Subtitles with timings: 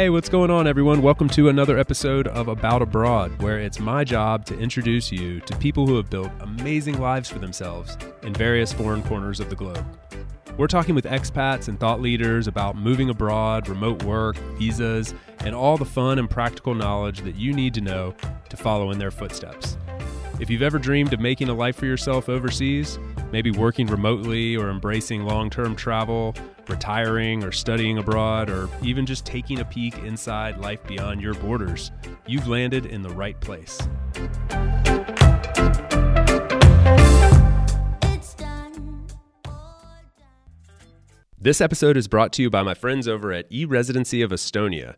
[0.00, 1.02] Hey, what's going on, everyone?
[1.02, 5.54] Welcome to another episode of About Abroad, where it's my job to introduce you to
[5.58, 9.84] people who have built amazing lives for themselves in various foreign corners of the globe.
[10.56, 15.76] We're talking with expats and thought leaders about moving abroad, remote work, visas, and all
[15.76, 18.14] the fun and practical knowledge that you need to know
[18.48, 19.76] to follow in their footsteps.
[20.40, 22.98] If you've ever dreamed of making a life for yourself overseas,
[23.32, 26.34] maybe working remotely or embracing long term travel,
[26.68, 31.90] retiring or studying abroad, or even just taking a peek inside life beyond your borders,
[32.26, 33.80] you've landed in the right place.
[41.42, 44.96] This episode is brought to you by my friends over at eResidency of Estonia.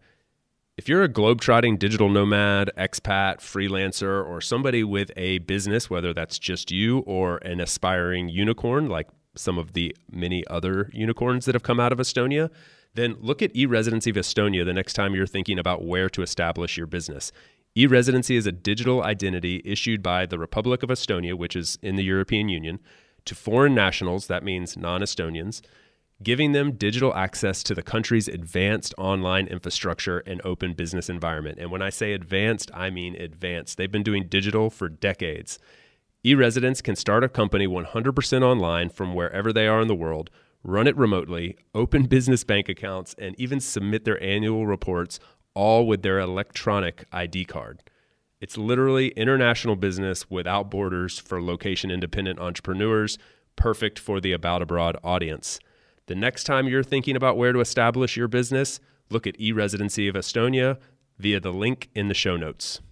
[0.82, 6.40] If you're a globetrotting digital nomad, expat, freelancer, or somebody with a business, whether that's
[6.40, 9.06] just you or an aspiring unicorn like
[9.36, 12.50] some of the many other unicorns that have come out of Estonia,
[12.94, 16.76] then look at eResidency of Estonia the next time you're thinking about where to establish
[16.76, 17.30] your business.
[17.76, 22.02] eResidency is a digital identity issued by the Republic of Estonia, which is in the
[22.02, 22.80] European Union,
[23.26, 25.62] to foreign nationals, that means non Estonians
[26.22, 31.58] giving them digital access to the country's advanced online infrastructure and open business environment.
[31.58, 33.76] And when I say advanced, I mean advanced.
[33.76, 35.58] They've been doing digital for decades.
[36.24, 40.30] E residents can start a company 100% online from wherever they are in the world,
[40.62, 45.18] run it remotely, open business bank accounts, and even submit their annual reports
[45.54, 47.82] all with their electronic ID card.
[48.40, 53.18] It's literally international business without borders for location independent entrepreneurs,
[53.56, 55.60] perfect for the About Abroad audience.
[56.12, 60.14] The next time you're thinking about where to establish your business, look at eResidency of
[60.14, 60.76] Estonia
[61.16, 62.82] via the link in the show notes.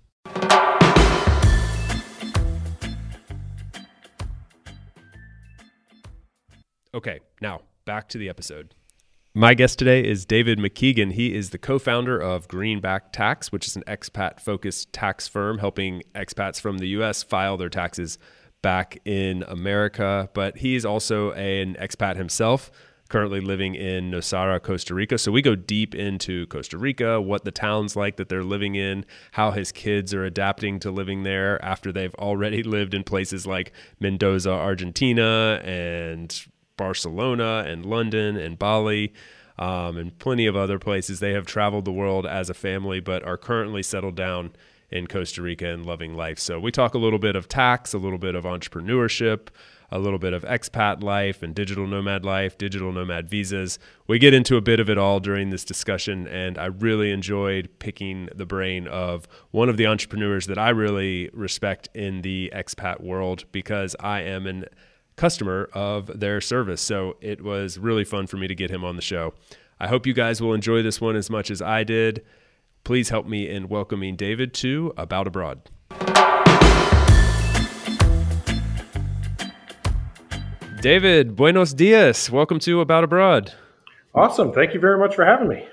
[6.94, 8.74] Okay, now back to the episode.
[9.34, 11.12] My guest today is David McKeegan.
[11.12, 15.58] He is the co founder of Greenback Tax, which is an expat focused tax firm
[15.58, 18.16] helping expats from the US file their taxes
[18.62, 20.30] back in America.
[20.32, 22.70] But he's also an expat himself
[23.10, 25.18] currently living in Nosara, Costa Rica.
[25.18, 29.04] So we go deep into Costa Rica, what the town's like that they're living in,
[29.32, 33.72] how his kids are adapting to living there after they've already lived in places like
[33.98, 39.12] Mendoza, Argentina, and Barcelona, and London, and Bali.
[39.58, 41.20] Um, and plenty of other places.
[41.20, 44.52] They have traveled the world as a family, but are currently settled down
[44.90, 46.38] in Costa Rica and loving life.
[46.38, 49.48] So we talk a little bit of tax, a little bit of entrepreneurship,
[49.90, 53.78] a little bit of expat life and digital nomad life, digital nomad visas.
[54.06, 57.70] We get into a bit of it all during this discussion, and I really enjoyed
[57.78, 63.02] picking the brain of one of the entrepreneurs that I really respect in the expat
[63.02, 64.66] world because I am an
[65.16, 66.80] customer of their service.
[66.80, 69.34] So it was really fun for me to get him on the show.
[69.78, 72.24] I hope you guys will enjoy this one as much as I did.
[72.84, 75.68] Please help me in welcoming David to About Abroad.
[80.80, 82.30] David, buenos dias.
[82.30, 83.52] Welcome to About Abroad.
[84.14, 84.50] Awesome.
[84.50, 85.68] Thank you very much for having me.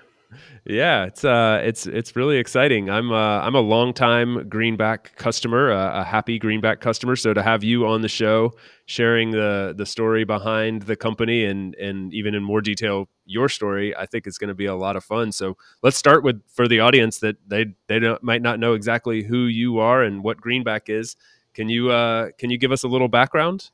[0.65, 2.89] Yeah, it's uh, it's it's really exciting.
[2.89, 7.15] I'm uh, I'm a longtime Greenback customer, uh, a happy Greenback customer.
[7.15, 8.53] So to have you on the show,
[8.85, 13.95] sharing the the story behind the company and and even in more detail your story,
[13.95, 15.31] I think it's going to be a lot of fun.
[15.31, 19.45] So let's start with for the audience that they they might not know exactly who
[19.45, 21.15] you are and what Greenback is.
[21.53, 23.69] Can you uh, can you give us a little background?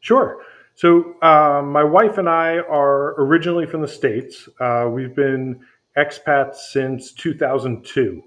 [0.00, 0.42] Sure.
[0.76, 4.48] So, uh, my wife and I are originally from the States.
[4.58, 5.60] Uh, we've been
[5.96, 8.22] expats since 2002.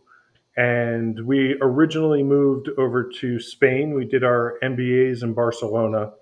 [0.56, 3.94] And we originally moved over to Spain.
[3.94, 6.14] We did our MBAs in Barcelona.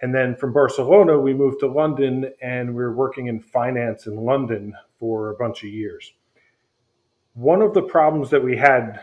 [0.00, 4.16] And then from Barcelona, we moved to London and we were working in finance in
[4.16, 6.12] London for a bunch of years.
[7.34, 9.00] One of the problems that we had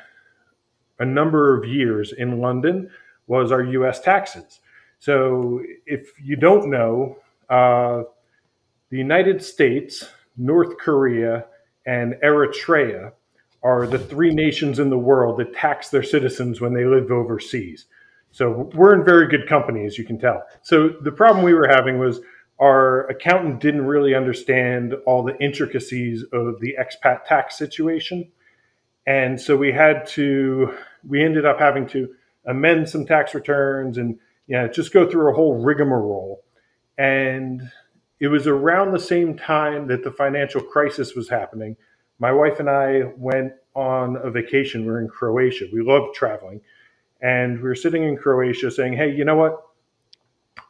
[0.99, 2.89] a number of years in London
[3.27, 4.61] was our US taxes.
[4.99, 7.17] So, if you don't know,
[7.49, 8.03] uh,
[8.89, 11.45] the United States, North Korea,
[11.85, 13.13] and Eritrea
[13.63, 17.85] are the three nations in the world that tax their citizens when they live overseas.
[18.31, 20.43] So, we're in very good company, as you can tell.
[20.61, 22.19] So, the problem we were having was
[22.59, 28.29] our accountant didn't really understand all the intricacies of the expat tax situation.
[29.07, 30.73] And so we had to,
[31.07, 32.09] we ended up having to
[32.45, 34.19] amend some tax returns and
[34.49, 36.43] yeah, just go through a whole rigmarole.
[36.97, 37.61] And
[38.19, 41.77] it was around the same time that the financial crisis was happening.
[42.17, 44.83] My wife and I went on a vacation.
[44.83, 45.67] We are in Croatia.
[45.71, 46.59] We love traveling.
[47.21, 49.61] And we were sitting in Croatia saying, hey, you know what?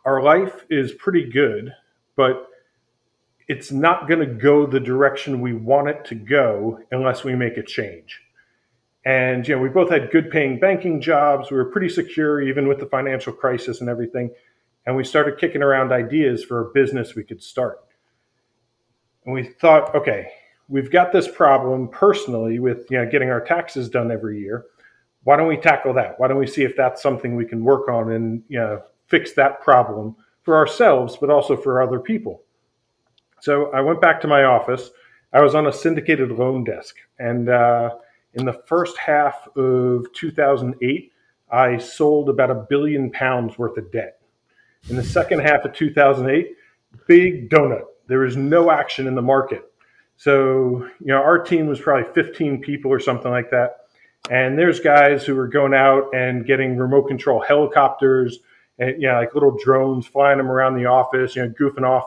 [0.06, 1.74] Our life is pretty good,
[2.16, 2.48] but
[3.48, 7.58] it's not going to go the direction we want it to go unless we make
[7.58, 8.22] a change.
[9.06, 11.50] And you know, we both had good paying banking jobs.
[11.50, 14.32] We were pretty secure even with the financial crisis and everything.
[14.86, 17.80] And we started kicking around ideas for a business we could start.
[19.26, 20.32] And we thought, okay,
[20.68, 24.66] we've got this problem personally with you know getting our taxes done every year.
[25.24, 26.20] Why don't we tackle that?
[26.20, 29.34] Why don't we see if that's something we can work on and you know fix
[29.34, 32.44] that problem for ourselves, but also for other people?
[33.42, 34.92] So I went back to my office.
[35.34, 37.92] I was on a syndicated loan desk, and uh,
[38.34, 41.12] in the first half of 2008,
[41.52, 44.22] I sold about a billion pounds worth of debt.
[44.90, 46.56] In the second half of 2008,
[47.08, 47.84] big donut.
[48.08, 49.64] There was no action in the market.
[50.18, 53.78] So, you know, our team was probably 15 people or something like that.
[54.30, 58.40] And there's guys who were going out and getting remote control helicopters
[58.78, 62.06] and, you know, like little drones, flying them around the office, you know, goofing off.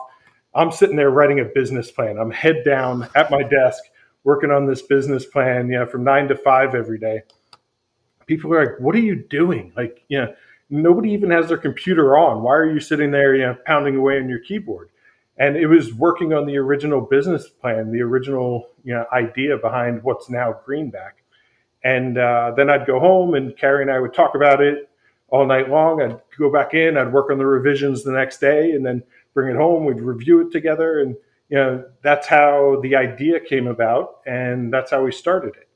[0.55, 2.17] I'm sitting there writing a business plan.
[2.17, 3.83] I'm head down at my desk
[4.23, 7.21] working on this business plan, you know, from nine to five every day.
[8.25, 9.73] People are like, what are you doing?
[9.75, 10.33] Like, you know,
[10.69, 12.41] nobody even has their computer on.
[12.41, 14.89] Why are you sitting there, you know, pounding away on your keyboard?
[15.37, 20.03] And it was working on the original business plan, the original, you know, idea behind
[20.03, 21.23] what's now Greenback.
[21.83, 24.89] And uh, then I'd go home and Carrie and I would talk about it
[25.29, 26.01] all night long.
[26.01, 29.03] I'd go back in, I'd work on the revisions the next day and then
[29.33, 29.85] bring it home.
[29.85, 31.01] We'd review it together.
[31.01, 31.15] And
[31.53, 35.69] you know, that's how the idea came about, and that's how we started it.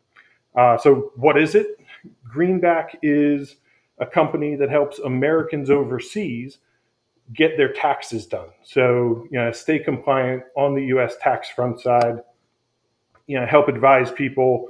[0.59, 1.79] Uh, so, what is it?
[2.23, 3.57] Greenback is
[3.99, 6.57] a company that helps Americans overseas
[7.31, 8.47] get their taxes done.
[8.63, 11.15] So, you know, stay compliant on the U.S.
[11.21, 12.23] tax front side.
[13.27, 14.69] You know, help advise people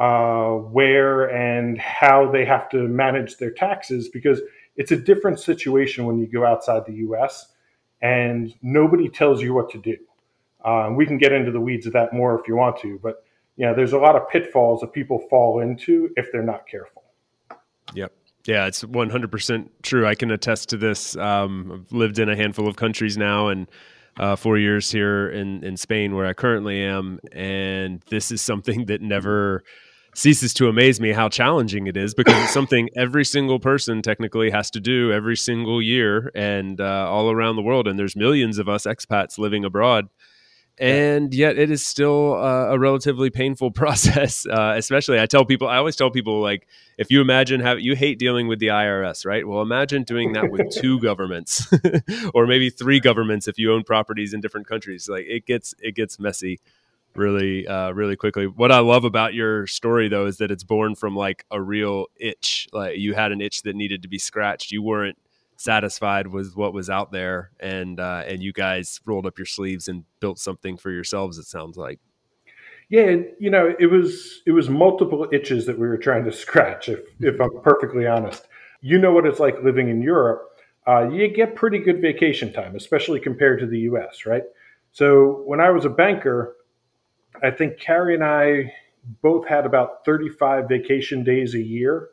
[0.00, 4.40] uh, where and how they have to manage their taxes because
[4.74, 7.52] it's a different situation when you go outside the U.S.
[8.02, 9.96] and nobody tells you what to do.
[10.64, 13.24] Um, we can get into the weeds of that more if you want to, but
[13.66, 17.02] know, there's a lot of pitfalls that people fall into if they're not careful.
[17.94, 18.12] Yep.
[18.46, 20.06] Yeah, it's 100% true.
[20.06, 21.16] I can attest to this.
[21.16, 23.66] Um, I've lived in a handful of countries now and
[24.18, 27.18] uh, four years here in, in Spain, where I currently am.
[27.32, 29.64] And this is something that never
[30.14, 34.50] ceases to amaze me how challenging it is because it's something every single person technically
[34.50, 37.86] has to do every single year and uh, all around the world.
[37.86, 40.08] And there's millions of us expats living abroad
[40.80, 44.46] and yet it is still uh, a relatively painful process.
[44.46, 46.66] Uh, especially, I tell people, I always tell people, like,
[46.96, 49.46] if you imagine how you hate dealing with the IRS, right?
[49.46, 51.66] Well, imagine doing that with two governments,
[52.34, 55.08] or maybe three governments if you own properties in different countries.
[55.08, 56.60] Like, it gets it gets messy
[57.14, 60.94] really uh, really quickly what i love about your story though is that it's born
[60.94, 64.70] from like a real itch like you had an itch that needed to be scratched
[64.70, 65.18] you weren't
[65.58, 69.88] satisfied with what was out there, and uh, and you guys rolled up your sleeves
[69.88, 71.36] and built something for yourselves.
[71.36, 72.00] It sounds like.
[72.88, 76.88] Yeah, you know, it was it was multiple itches that we were trying to scratch.
[76.88, 78.46] If if I'm perfectly honest,
[78.80, 80.44] you know what it's like living in Europe.
[80.86, 84.24] Uh, you get pretty good vacation time, especially compared to the U.S.
[84.24, 84.44] Right.
[84.92, 86.56] So when I was a banker,
[87.42, 88.72] I think Carrie and I
[89.22, 92.08] both had about 35 vacation days a year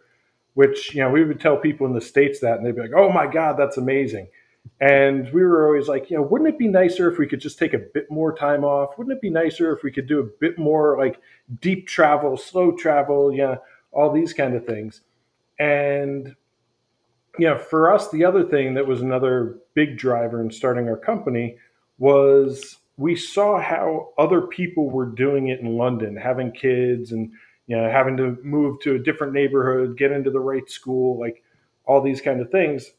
[0.56, 2.96] which you know we would tell people in the states that and they'd be like
[2.96, 4.28] oh my god that's amazing.
[4.82, 7.60] And we were always like you know wouldn't it be nicer if we could just
[7.60, 8.98] take a bit more time off?
[8.98, 11.20] Wouldn't it be nicer if we could do a bit more like
[11.62, 13.58] deep travel slow travel yeah
[13.92, 15.02] all these kind of things?
[15.60, 16.36] And
[17.38, 20.98] you know for us the other thing that was another big driver in starting our
[20.98, 21.58] company
[21.98, 27.32] was we saw how other people were doing it in london having kids and
[27.68, 31.44] you know, having to move to a different neighborhood, get into the right school, like
[31.86, 32.92] all these kind of things.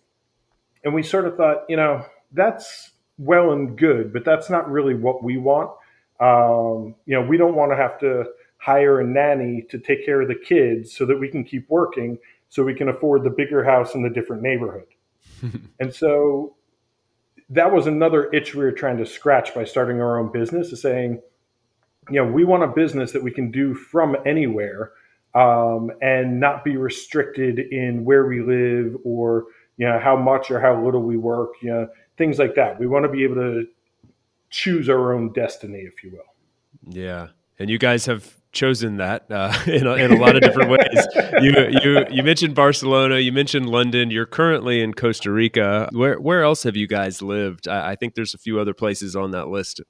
[0.85, 4.95] And we sort of thought, you know, that's well and good, but that's not really
[4.95, 5.71] what we want.
[6.21, 8.25] Um, you know, we don't want to have to
[8.59, 12.19] hire a nanny to take care of the kids so that we can keep working
[12.49, 14.87] so we can afford the bigger house in the different neighborhood.
[15.81, 16.55] and so
[17.51, 20.81] that was another itch we were trying to scratch by starting our own business is
[20.81, 21.21] saying,
[22.11, 24.93] you know, we want a business that we can do from anywhere
[25.35, 29.47] um, and not be restricted in where we live or
[29.77, 31.51] you know how much or how little we work.
[31.63, 32.81] You know, things like that.
[32.81, 33.67] We want to be able to
[34.51, 36.95] choose our own destiny, if you will.
[36.95, 40.71] Yeah, and you guys have chosen that uh, in, a, in a lot of different
[40.71, 41.07] ways.
[41.43, 44.11] You you you mentioned Barcelona, you mentioned London.
[44.11, 45.91] You're currently in Costa Rica.
[45.93, 47.69] Where where else have you guys lived?
[47.69, 49.83] I, I think there's a few other places on that list.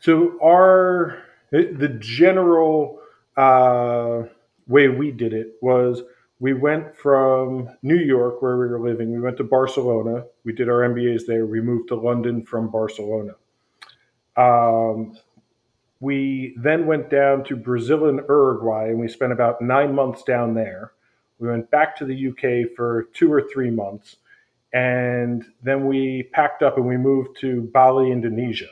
[0.00, 3.00] So our the general
[3.36, 4.22] uh,
[4.66, 6.02] way we did it was
[6.38, 10.24] we went from New York, where we were living, we went to Barcelona.
[10.44, 11.44] We did our MBAs there.
[11.44, 13.32] We moved to London from Barcelona.
[14.38, 15.18] Um,
[16.00, 20.54] we then went down to Brazil and Uruguay, and we spent about nine months down
[20.54, 20.92] there.
[21.38, 24.16] We went back to the UK for two or three months,
[24.72, 28.68] and then we packed up and we moved to Bali, Indonesia.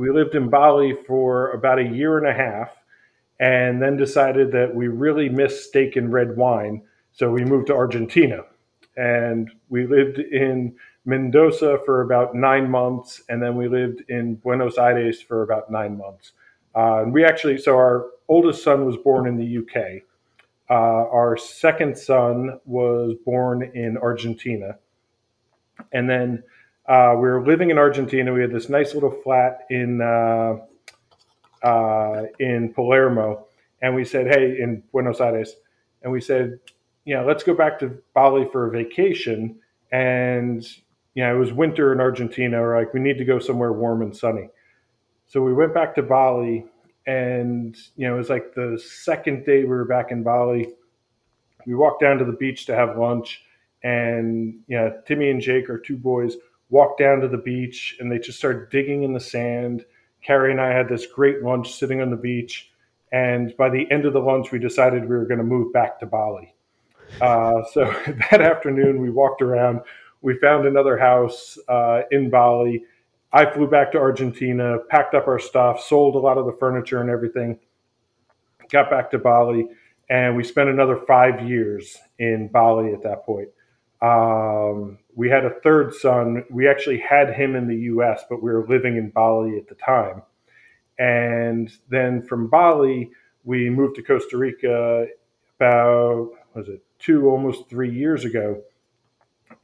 [0.00, 2.70] We lived in Bali for about a year and a half,
[3.38, 6.80] and then decided that we really missed steak and red wine,
[7.12, 8.44] so we moved to Argentina.
[8.96, 14.78] And we lived in Mendoza for about nine months, and then we lived in Buenos
[14.78, 16.32] Aires for about nine months.
[16.74, 20.02] Uh, and we actually, so our oldest son was born in the UK.
[20.70, 24.78] Uh, our second son was born in Argentina.
[25.92, 26.42] And then
[26.86, 28.32] uh, we were living in Argentina.
[28.32, 30.56] We had this nice little flat in uh,
[31.62, 33.46] uh, in Palermo,
[33.82, 35.54] and we said, "Hey, in Buenos Aires,"
[36.02, 36.58] and we said,
[37.04, 39.58] "You know, let's go back to Bali for a vacation."
[39.92, 40.66] And
[41.14, 42.60] you know, it was winter in Argentina.
[42.60, 44.48] We're like, we need to go somewhere warm and sunny.
[45.26, 46.64] So we went back to Bali,
[47.06, 50.68] and you know, it was like the second day we were back in Bali.
[51.66, 53.42] We walked down to the beach to have lunch,
[53.82, 56.36] and you know, Timmy and Jake, our two boys,
[56.70, 59.84] walked down to the beach, and they just started digging in the sand.
[60.22, 62.70] Carrie and I had this great lunch sitting on the beach,
[63.12, 65.98] and by the end of the lunch, we decided we were going to move back
[66.00, 66.54] to Bali.
[67.20, 67.84] Uh, so
[68.30, 69.80] that afternoon, we walked around
[70.22, 72.84] we found another house uh, in Bali.
[73.32, 77.00] I flew back to Argentina, packed up our stuff, sold a lot of the furniture
[77.00, 77.58] and everything,
[78.70, 79.68] got back to Bali,
[80.08, 83.48] and we spent another five years in Bali at that point.
[84.02, 86.44] Um, we had a third son.
[86.50, 89.74] We actually had him in the US, but we were living in Bali at the
[89.76, 90.22] time.
[90.98, 93.10] And then from Bali,
[93.44, 95.06] we moved to Costa Rica
[95.58, 98.62] about, was it, two, almost three years ago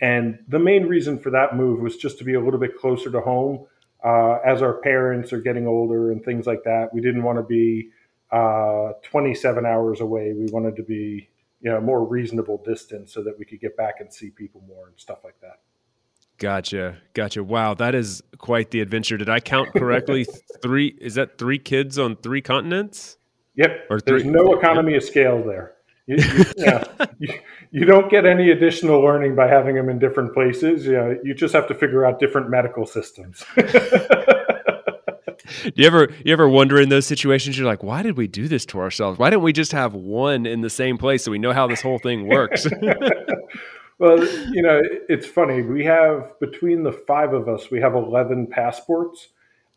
[0.00, 3.10] and the main reason for that move was just to be a little bit closer
[3.10, 3.66] to home.
[4.04, 7.42] Uh, as our parents are getting older and things like that, we didn't want to
[7.42, 7.88] be
[8.30, 10.34] uh, 27 hours away.
[10.34, 11.28] We wanted to be,
[11.66, 14.62] you know, a more reasonable distance so that we could get back and see people
[14.68, 15.58] more and stuff like that.
[16.38, 17.42] Gotcha, gotcha.
[17.42, 19.16] Wow, that is quite the adventure.
[19.16, 20.28] Did I count correctly?
[20.62, 23.16] three is that three kids on three continents?
[23.56, 23.86] Yep.
[23.90, 25.72] Or three, There's no economy of scale there.
[26.06, 26.84] You, you, yeah,
[27.18, 27.34] you,
[27.72, 30.86] you, don't get any additional learning by having them in different places.
[30.86, 33.44] You, know, you just have to figure out different medical systems.
[35.62, 37.56] do you ever you ever wonder in those situations?
[37.58, 39.18] You're like why did we do this to ourselves?
[39.18, 41.82] Why didn't we just have one in the same place so we know how this
[41.82, 42.66] whole thing works?
[43.98, 44.22] Well
[44.52, 45.62] you know it's funny.
[45.62, 49.28] We have between the five of us we have 11 passports.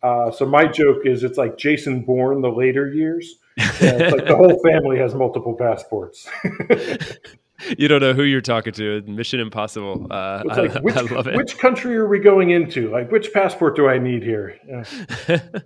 [0.03, 3.35] Uh, so my joke is it's like jason bourne the later years.
[3.57, 6.27] Like the whole family has multiple passports.
[7.77, 9.01] you don't know who you're talking to.
[9.03, 10.07] Mission Impossible.
[10.09, 11.35] Uh, like, I, which, I love it.
[11.35, 12.89] Which country are we going into?
[12.91, 14.57] Like, which passport do I need here?
[14.67, 15.39] Yeah.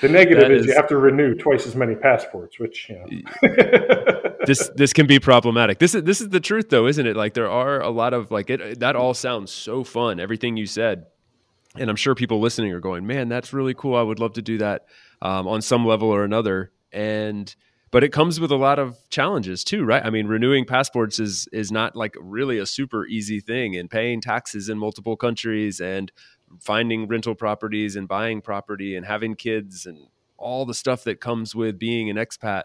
[0.00, 4.36] The negative is, is, you have to renew twice as many passports, which you know.
[4.46, 5.80] this this can be problematic.
[5.80, 7.16] This is this is the truth, though, isn't it?
[7.16, 8.78] Like there are a lot of like it.
[8.78, 10.20] That all sounds so fun.
[10.20, 11.06] Everything you said,
[11.74, 13.96] and I'm sure people listening are going, "Man, that's really cool.
[13.96, 14.86] I would love to do that
[15.22, 17.54] um, on some level or another." and
[17.90, 20.04] but it comes with a lot of challenges too right?
[20.04, 24.20] I mean renewing passports is is not like really a super easy thing and paying
[24.20, 26.10] taxes in multiple countries and
[26.60, 29.98] finding rental properties and buying property and having kids and
[30.36, 32.64] all the stuff that comes with being an expat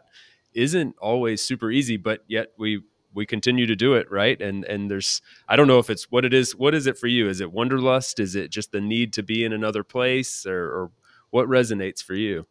[0.53, 2.81] isn't always super easy but yet we
[3.13, 4.41] we continue to do it right?
[4.41, 7.07] And and there's i don't know if it's what it is what is it for
[7.07, 7.29] you?
[7.29, 8.19] Is it wanderlust?
[8.19, 10.91] Is it just the need to be in another place or, or
[11.31, 12.45] what resonates for you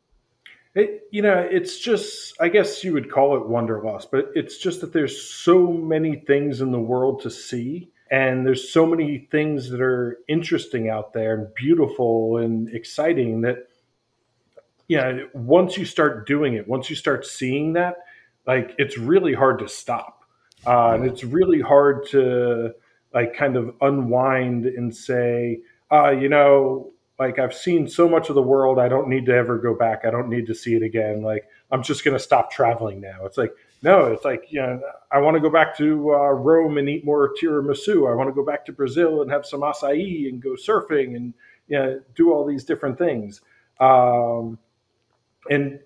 [0.74, 4.80] it, you know, it's just, I guess you would call it wanderlust, but it's just
[4.80, 7.90] that there's so many things in the world to see.
[8.10, 13.68] And there's so many things that are interesting out there and beautiful and exciting that,
[14.88, 17.96] you know, once you start doing it, once you start seeing that,
[18.46, 20.22] like it's really hard to stop.
[20.66, 22.74] Uh, and it's really hard to
[23.12, 28.34] like kind of unwind and say, uh, you know, like I've seen so much of
[28.34, 30.04] the world, I don't need to ever go back.
[30.04, 31.22] I don't need to see it again.
[31.22, 33.24] Like I'm just going to stop traveling now.
[33.24, 33.52] It's like
[33.82, 34.80] no, it's like you know,
[35.12, 38.10] I want to go back to uh, Rome and eat more tiramisu.
[38.10, 41.34] I want to go back to Brazil and have some acai and go surfing and
[41.68, 43.40] you know, do all these different things.
[43.80, 44.58] Um,
[45.50, 45.80] and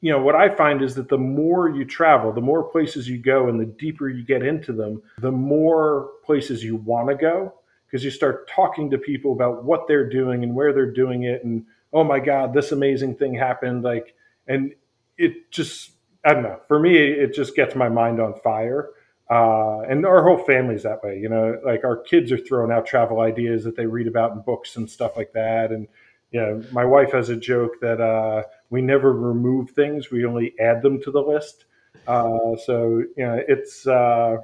[0.00, 3.18] you know what I find is that the more you travel, the more places you
[3.18, 7.54] go, and the deeper you get into them, the more places you want to go
[7.94, 11.44] because you start talking to people about what they're doing and where they're doing it
[11.44, 14.16] and oh my god this amazing thing happened like
[14.48, 14.74] and
[15.16, 15.92] it just
[16.24, 18.90] i don't know for me it just gets my mind on fire
[19.30, 22.84] uh, and our whole family's that way you know like our kids are throwing out
[22.84, 25.86] travel ideas that they read about in books and stuff like that and
[26.34, 30.82] yeah, my wife has a joke that uh, we never remove things; we only add
[30.82, 31.66] them to the list.
[32.08, 34.38] Uh, so you know, it's uh,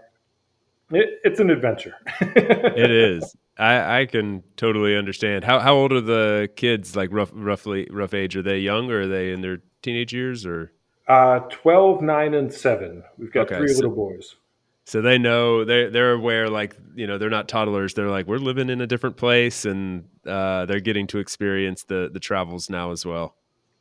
[0.92, 1.96] it, it's an adventure.
[2.20, 3.36] it is.
[3.60, 5.44] I, I can totally understand.
[5.44, 6.96] How how old are the kids?
[6.96, 8.34] Like rough, roughly rough age?
[8.36, 10.72] Are they young or are they in their teenage years or?
[11.06, 13.02] Uh, 12, 9, and 7.
[13.18, 14.36] We've got okay, three so, little boys.
[14.84, 17.94] So they know they're they're aware, like you know, they're not toddlers.
[17.94, 22.10] They're like we're living in a different place, and uh, they're getting to experience the
[22.12, 23.36] the travels now as well.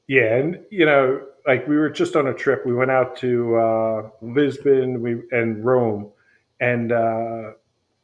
[0.08, 2.66] Yeah, and you know, like we were just on a trip.
[2.66, 6.12] We went out to uh, Lisbon, we and Rome,
[6.60, 7.52] and uh,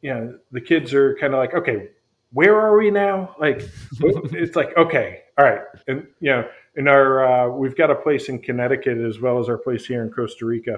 [0.06, 1.88] you know, the kids are kind of like, okay,
[2.32, 3.34] where are we now?
[3.40, 3.60] Like,
[4.00, 8.28] it's like, okay, all right, and you know, in our uh, we've got a place
[8.28, 10.76] in Connecticut as well as our place here in Costa Rica,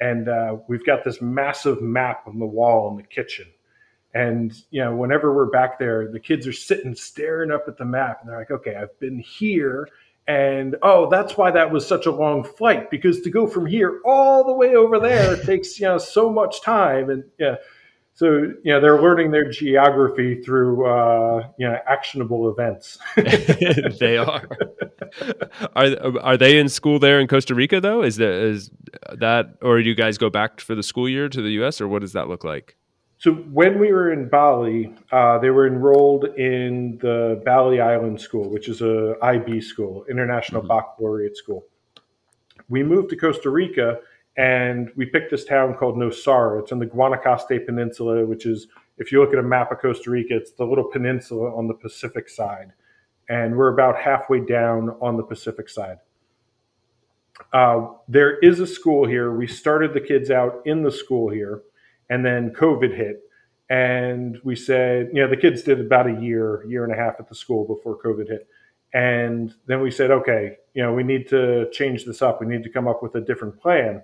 [0.00, 3.46] and uh, we've got this massive map on the wall in the kitchen.
[4.14, 7.84] And you know, whenever we're back there, the kids are sitting staring up at the
[7.84, 9.88] map, and they're like, "Okay, I've been here,
[10.28, 14.00] and oh, that's why that was such a long flight because to go from here
[14.04, 17.56] all the way over there takes you know so much time." And yeah,
[18.20, 22.98] so you know they're learning their geography through uh, you know actionable events.
[23.16, 24.46] they are.
[25.74, 28.02] Are are they in school there in Costa Rica though?
[28.02, 28.70] Is that is
[29.16, 31.80] that or do you guys go back for the school year to the U.S.
[31.80, 32.76] or what does that look like?
[33.16, 38.50] So when we were in Bali, uh, they were enrolled in the Bali Island School,
[38.50, 40.68] which is a IB school, International mm-hmm.
[40.68, 41.64] Baccalaureate School.
[42.68, 44.00] We moved to Costa Rica
[44.36, 46.60] and we picked this town called Nosara.
[46.60, 48.68] It's in the Guanacaste Peninsula, which is,
[48.98, 51.74] if you look at a map of Costa Rica, it's the little peninsula on the
[51.74, 52.72] Pacific side.
[53.28, 55.98] And we're about halfway down on the Pacific side.
[57.52, 59.32] Uh, there is a school here.
[59.34, 61.62] We started the kids out in the school here,
[62.10, 63.22] and then COVID hit.
[63.70, 67.14] And we said, you know, the kids did about a year, year and a half
[67.18, 68.48] at the school before COVID hit.
[68.92, 72.40] And then we said, okay, you know, we need to change this up.
[72.40, 74.02] We need to come up with a different plan.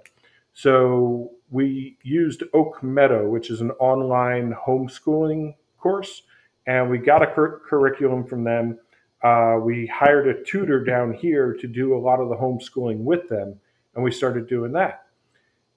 [0.57, 6.23] So we used Oak Meadow, which is an online homeschooling course,
[6.67, 8.79] and we got a cur- curriculum from them.
[9.23, 13.29] Uh, we hired a tutor down here to do a lot of the homeschooling with
[13.29, 13.61] them,
[13.95, 15.05] and we started doing that.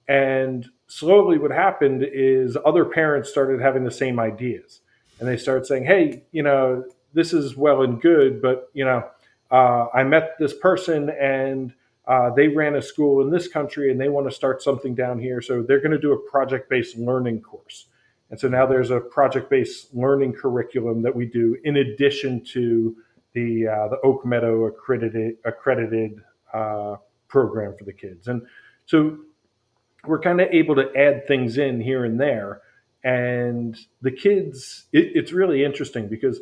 [0.08, 4.80] And slowly, what happened is other parents started having the same ideas,
[5.18, 9.06] and they started saying, "Hey, you know, this is well and good, but you know,
[9.50, 11.74] uh, I met this person and."
[12.06, 15.18] Uh, they ran a school in this country and they want to start something down
[15.18, 15.40] here.
[15.40, 17.86] So they're going to do a project based learning course.
[18.30, 22.96] And so now there's a project based learning curriculum that we do in addition to
[23.32, 26.20] the, uh, the Oak Meadow accredited, accredited
[26.52, 26.96] uh,
[27.28, 28.28] program for the kids.
[28.28, 28.42] And
[28.86, 29.18] so
[30.06, 32.62] we're kind of able to add things in here and there.
[33.04, 36.40] And the kids, it, it's really interesting because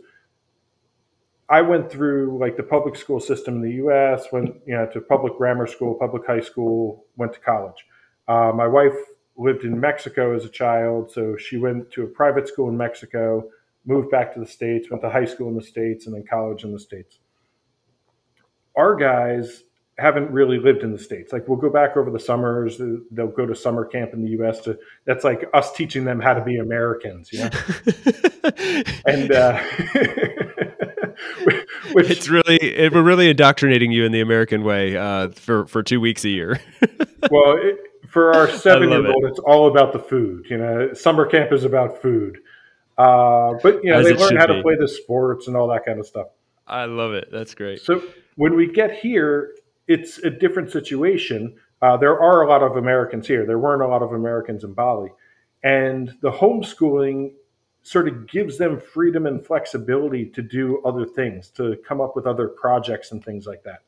[1.51, 4.27] I went through like the public school system in the U.S.
[4.33, 7.87] Went you know to public grammar school, public high school, went to college.
[8.27, 8.97] Uh, my wife
[9.37, 13.49] lived in Mexico as a child, so she went to a private school in Mexico,
[13.87, 16.65] moved back to the states, went to high school in the states, and then college
[16.65, 17.21] in the states.
[18.77, 19.63] Our guys
[19.99, 21.33] haven't really lived in the states.
[21.33, 22.81] Like we'll go back over the summers.
[23.11, 24.61] They'll go to summer camp in the U.S.
[24.61, 27.51] To that's like us teaching them how to be Americans, you know.
[29.07, 29.61] and uh,
[31.99, 35.83] Which, it's really it, we're really indoctrinating you in the American way uh, for for
[35.83, 36.61] two weeks a year.
[37.31, 39.29] well, it, for our seven year old, it.
[39.29, 40.47] it's all about the food.
[40.49, 42.39] You know, summer camp is about food.
[42.97, 44.55] Uh, but you know, As they learn how be.
[44.55, 46.29] to play the sports and all that kind of stuff.
[46.67, 47.29] I love it.
[47.33, 47.81] That's great.
[47.81, 48.03] So
[48.37, 49.55] when we get here,
[49.87, 51.57] it's a different situation.
[51.81, 53.47] Uh, there are a lot of Americans here.
[53.47, 55.11] There weren't a lot of Americans in Bali,
[55.63, 57.33] and the homeschooling
[57.83, 62.27] sort of gives them freedom and flexibility to do other things, to come up with
[62.27, 63.81] other projects and things like that.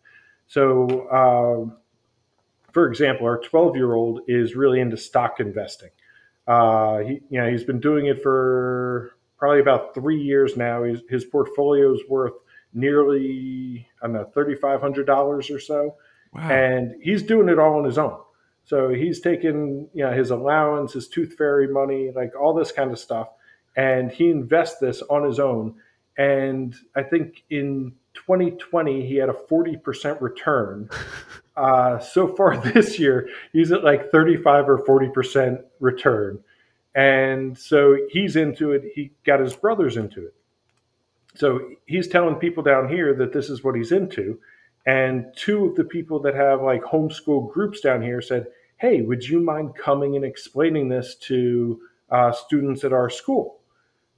[0.46, 1.74] So, uh,
[2.72, 5.90] for example, our 12 year old is really into stock investing.
[6.46, 10.82] Uh, he, you know, he's been doing it for probably about three years now.
[10.84, 12.34] He's, his portfolio is worth
[12.72, 15.96] nearly, I don't know, $3,500 or so.
[16.32, 16.50] Wow.
[16.50, 18.18] And he's doing it all on his own.
[18.64, 22.92] So he's taking, you know, his allowance, his tooth fairy money, like all this kind
[22.92, 23.28] of stuff
[23.76, 25.74] and he invests this on his own.
[26.18, 30.88] And I think in 2020 he had a 40% return.
[31.56, 36.38] Uh, so far this year, he's at like 35 or 40% return.
[36.94, 38.84] And so he's into it.
[38.94, 40.34] He got his brothers into it.
[41.34, 44.38] So he's telling people down here that this is what he's into.
[44.86, 48.46] And two of the people that have like homeschool groups down here said,
[48.78, 51.80] Hey, would you mind coming and explaining this to
[52.10, 53.59] uh, students at our school?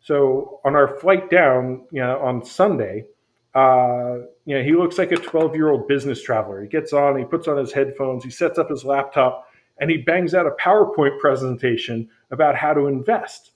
[0.02, 3.06] So on our flight down, you know, on Sunday,
[3.54, 6.62] uh, you know, he looks like a 12 year old business traveler.
[6.62, 9.46] He gets on, he puts on his headphones, he sets up his laptop,
[9.78, 13.52] and he bangs out a PowerPoint presentation about how to invest.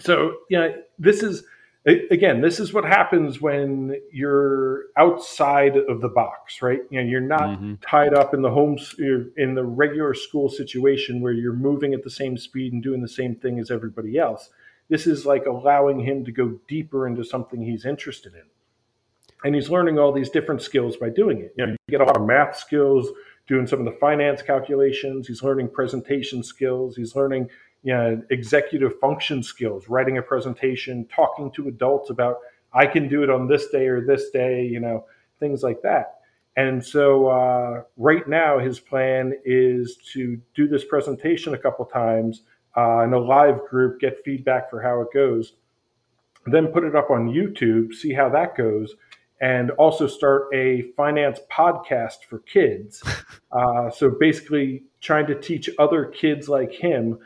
[0.00, 1.44] So, you know, this is
[2.10, 6.80] again, this is what happens when you're outside of the box, right?
[6.90, 7.74] You know, you're not mm-hmm.
[7.80, 12.10] tied up in the homes in the regular school situation where you're moving at the
[12.10, 14.50] same speed and doing the same thing as everybody else.
[14.88, 18.44] This is like allowing him to go deeper into something he's interested in.
[19.44, 21.54] And he's learning all these different skills by doing it.
[21.56, 23.08] You know, you get a lot of math skills,
[23.46, 25.28] doing some of the finance calculations.
[25.28, 26.96] He's learning presentation skills.
[26.96, 27.48] He's learning
[27.82, 32.38] you know, executive function skills, writing a presentation, talking to adults about
[32.72, 35.06] I can do it on this day or this day, you know,
[35.40, 36.16] things like that.
[36.56, 42.42] And so uh, right now, his plan is to do this presentation a couple times
[42.78, 45.54] uh, in a live group, get feedback for how it goes,
[46.46, 48.94] then put it up on YouTube, see how that goes,
[49.40, 53.02] and also start a finance podcast for kids.
[53.50, 57.18] Uh, so basically, trying to teach other kids like him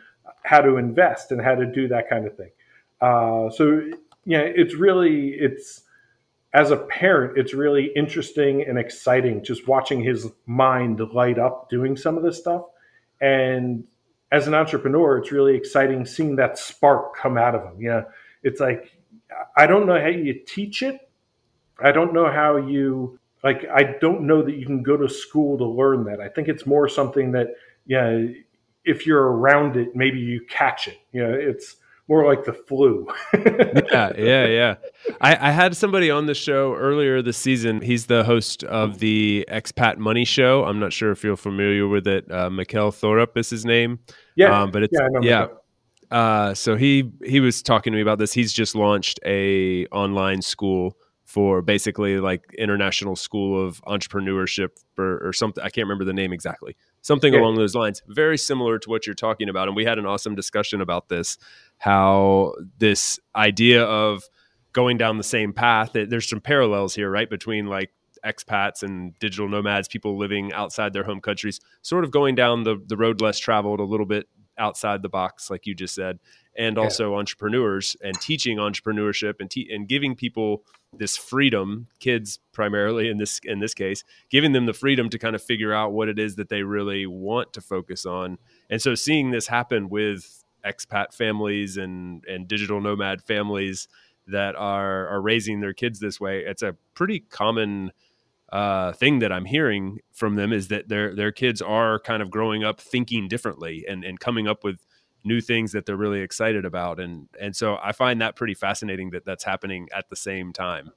[0.44, 2.50] how to invest and how to do that kind of thing.
[3.00, 3.82] Uh, so
[4.24, 5.82] yeah, it's really it's
[6.54, 11.96] as a parent, it's really interesting and exciting just watching his mind light up doing
[11.96, 12.62] some of this stuff.
[13.20, 13.82] And
[14.32, 17.80] as an entrepreneur, it's really exciting seeing that spark come out of him.
[17.80, 18.04] Yeah,
[18.42, 18.90] it's like
[19.56, 20.98] I don't know how you teach it.
[21.78, 23.66] I don't know how you like.
[23.72, 26.20] I don't know that you can go to school to learn that.
[26.20, 27.48] I think it's more something that
[27.86, 28.26] yeah
[28.84, 30.98] if you're around it, maybe you catch it.
[31.12, 31.76] You know, it's
[32.08, 33.06] more like the flu.
[33.34, 34.74] yeah, yeah, yeah.
[35.20, 37.80] I, I, had somebody on the show earlier this season.
[37.80, 40.64] He's the host of the Expat Money Show.
[40.64, 42.30] I'm not sure if you're familiar with it.
[42.30, 44.00] Uh, Thorup is his name.
[44.36, 45.48] Yeah, um, but it's yeah.
[46.10, 46.16] yeah.
[46.16, 48.32] Uh, so he he was talking to me about this.
[48.32, 55.32] He's just launched a online school for basically like international school of entrepreneurship or, or
[55.32, 55.62] something.
[55.64, 57.40] I can't remember the name exactly something yeah.
[57.40, 60.34] along those lines very similar to what you're talking about and we had an awesome
[60.34, 61.36] discussion about this
[61.78, 64.22] how this idea of
[64.72, 67.90] going down the same path there's some parallels here right between like
[68.24, 72.80] expats and digital nomads people living outside their home countries sort of going down the,
[72.86, 76.18] the road less traveled a little bit outside the box like you just said
[76.56, 77.18] and also yeah.
[77.18, 83.40] entrepreneurs and teaching entrepreneurship and te- and giving people this freedom kids primarily in this
[83.44, 86.36] in this case giving them the freedom to kind of figure out what it is
[86.36, 91.76] that they really want to focus on and so seeing this happen with expat families
[91.76, 93.88] and and digital nomad families
[94.26, 97.90] that are are raising their kids this way it's a pretty common
[98.52, 102.30] uh, thing that I'm hearing from them is that their their kids are kind of
[102.30, 104.84] growing up thinking differently and and coming up with
[105.24, 107.00] new things that they're really excited about.
[107.00, 110.92] And and so i find that pretty fascinating that that's happening at the same time.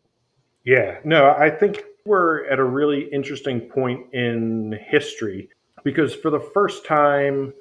[0.63, 5.49] Yeah no i think we're at a really interesting point in history
[5.83, 7.53] because for the first time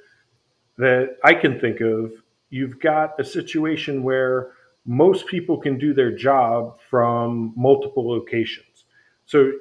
[0.78, 2.12] that i can think of
[2.54, 4.52] you've got a situation where
[4.86, 8.84] most people can do their job from multiple locations.
[9.26, 9.52] So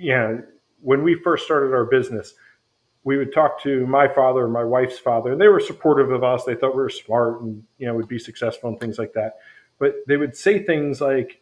[0.00, 0.36] yeah
[0.80, 2.34] when we first started our business
[3.04, 6.22] we would talk to my father and my wife's father, and they were supportive of
[6.22, 6.44] us.
[6.44, 9.38] They thought we were smart and you know would be successful and things like that.
[9.78, 11.40] But they would say things like,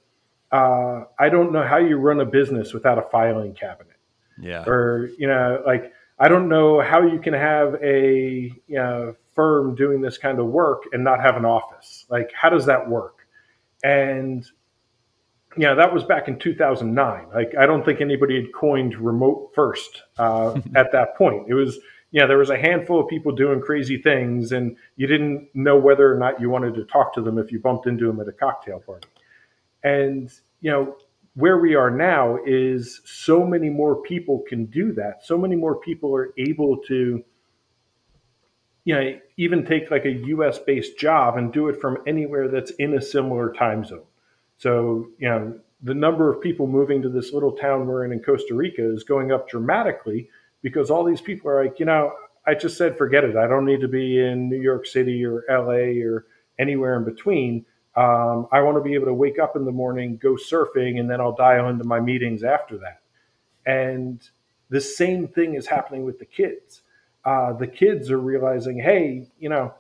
[0.53, 3.97] uh, "I don't know how you run a business without a filing cabinet."
[4.40, 4.64] Yeah.
[4.68, 9.75] Or you know, like I don't know how you can have a you know, firm
[9.75, 12.07] doing this kind of work and not have an office.
[12.09, 13.27] Like, how does that work?
[13.83, 14.49] And
[15.59, 17.27] yeah, that was back in 2009.
[17.35, 21.49] Like, I don't think anybody had coined remote first uh, at that point.
[21.49, 21.81] It was,
[22.12, 26.14] yeah, there was a handful of people doing crazy things, and you didn't know whether
[26.14, 28.33] or not you wanted to talk to them if you bumped into them at a
[28.33, 29.09] cocktail party.
[29.83, 30.97] And, you know,
[31.35, 35.25] where we are now is so many more people can do that.
[35.25, 37.25] So many more people are able to,
[38.85, 42.71] you know, even take like a US based job and do it from anywhere that's
[42.73, 44.08] in a similar time zone.
[44.59, 48.21] So, you know, the number of people moving to this little town we're in in
[48.21, 50.29] Costa Rica is going up dramatically
[50.62, 52.12] because all these people are like, you know,
[52.47, 53.37] I just said, forget it.
[53.37, 56.27] I don't need to be in New York City or LA or
[56.59, 57.64] anywhere in between.
[57.94, 61.11] Um, I want to be able to wake up in the morning, go surfing, and
[61.11, 63.01] then I'll dial into my meetings after that.
[63.66, 64.21] And
[64.71, 66.83] the same thing is happening with the kids.
[67.25, 69.75] Uh, the kids are realizing, hey, you know,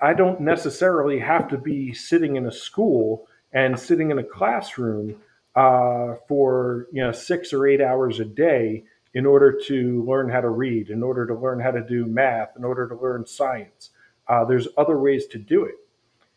[0.00, 5.16] I don't necessarily have to be sitting in a school and sitting in a classroom
[5.54, 8.84] uh, for you know six or eight hours a day
[9.14, 12.50] in order to learn how to read, in order to learn how to do math,
[12.56, 13.90] in order to learn science.
[14.28, 15.76] Uh, there's other ways to do it,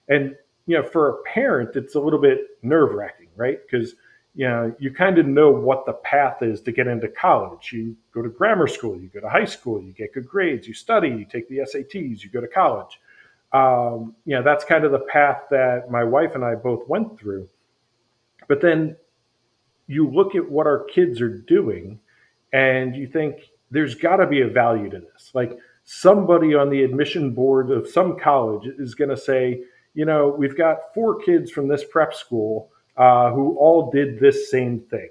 [0.08, 3.60] and you know for a parent, it's a little bit nerve wracking, right?
[3.69, 3.95] Because
[4.34, 7.71] you know, you kind of know what the path is to get into college.
[7.74, 10.74] You go to grammar school, you go to high school, you get good grades, you
[10.74, 13.00] study, you take the SATs, you go to college.
[13.53, 17.19] Um, you know, that's kind of the path that my wife and I both went
[17.19, 17.49] through.
[18.47, 18.95] But then
[19.87, 21.99] you look at what our kids are doing
[22.53, 25.31] and you think there's got to be a value to this.
[25.33, 29.61] Like somebody on the admission board of some college is going to say,
[29.93, 34.49] you know, we've got four kids from this prep school uh, who all did this
[34.49, 35.09] same thing.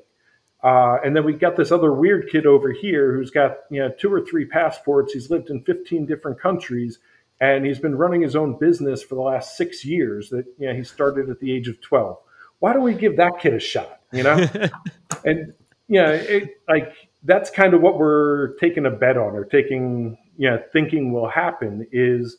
[0.63, 3.91] Uh, and then we've got this other weird kid over here who's got you know
[3.99, 5.13] two or three passports.
[5.13, 6.99] He's lived in 15 different countries,
[7.41, 10.31] and he's been running his own business for the last six years.
[10.31, 12.17] That you know he started at the age of 12.
[12.59, 14.01] Why don't we give that kid a shot?
[14.13, 14.35] You know,
[15.25, 15.55] and
[15.89, 16.93] you know, it, like
[17.25, 21.29] that's kind of what we're taking a bet on or taking you know thinking will
[21.29, 22.39] happen is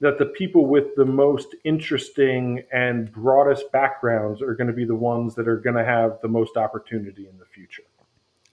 [0.00, 4.94] that the people with the most interesting and broadest backgrounds are going to be the
[4.94, 7.82] ones that are going to have the most opportunity in the future.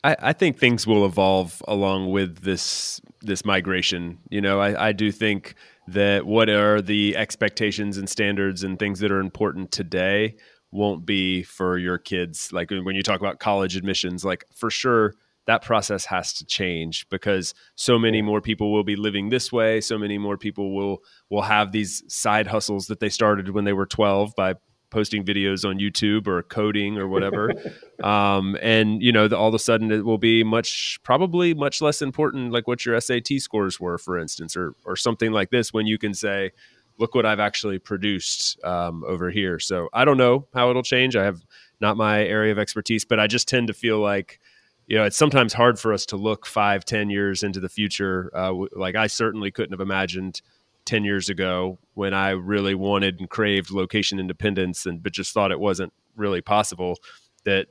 [0.06, 4.20] I, I think things will evolve along with this this migration.
[4.30, 5.56] You know, I, I do think
[5.88, 10.36] that what are the expectations and standards and things that are important today
[10.72, 12.54] won't be for your kids.
[12.54, 15.16] Like when you talk about college admissions, like for sure
[15.48, 19.80] that process has to change because so many more people will be living this way
[19.80, 23.72] so many more people will will have these side hustles that they started when they
[23.72, 24.56] were 12 by
[24.90, 27.54] posting videos on YouTube or coding or whatever.
[28.04, 31.82] Um, and you know the, all of a sudden it will be much probably much
[31.82, 35.72] less important like what your SAT scores were for instance or or something like this
[35.72, 36.52] when you can say
[36.98, 39.60] look what I've actually produced um, over here.
[39.60, 41.16] So I don't know how it'll change.
[41.16, 41.42] I have
[41.80, 44.42] not my area of expertise but I just tend to feel like
[44.88, 48.30] you know, it's sometimes hard for us to look five, ten years into the future.
[48.36, 50.42] Uh, like I certainly couldn't have imagined
[50.86, 55.52] ten years ago when I really wanted and craved location independence, and but just thought
[55.52, 56.98] it wasn't really possible.
[57.44, 57.68] That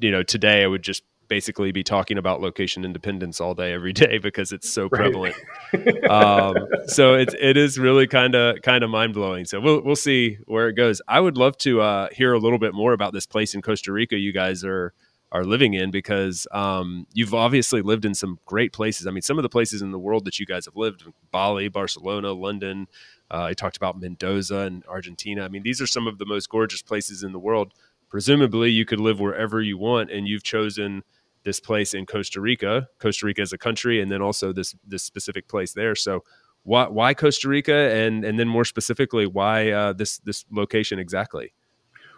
[0.00, 3.92] you know, today I would just basically be talking about location independence all day every
[3.92, 5.34] day because it's so prevalent.
[5.72, 6.04] Right.
[6.04, 9.44] um, so it's it is really kind of kind of mind blowing.
[9.44, 11.00] So we'll we'll see where it goes.
[11.08, 13.92] I would love to uh, hear a little bit more about this place in Costa
[13.92, 14.92] Rica you guys are
[15.32, 19.06] are living in because um, you've obviously lived in some great places.
[19.06, 21.68] I mean, some of the places in the world that you guys have lived Bali,
[21.68, 22.86] Barcelona, London.
[23.30, 25.44] Uh, I talked about Mendoza and Argentina.
[25.44, 27.72] I mean, these are some of the most gorgeous places in the world.
[28.08, 31.02] Presumably, you could live wherever you want, and you've chosen
[31.42, 35.02] this place in Costa Rica, Costa Rica as a country, and then also this this
[35.02, 35.96] specific place there.
[35.96, 36.22] So,
[36.62, 41.52] why why Costa Rica, and and then more specifically, why uh, this this location exactly?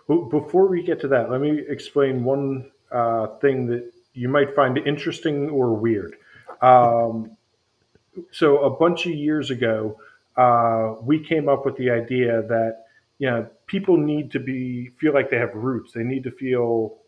[0.06, 4.54] Well, before we get to that, let me explain one uh, thing that you might
[4.54, 6.16] find interesting or weird.
[6.62, 7.36] Um,
[8.30, 9.98] so a bunch of years ago,
[10.36, 12.84] uh, we came up with the idea that
[13.18, 15.92] you know people need to be feel like they have roots.
[15.92, 16.98] They need to feel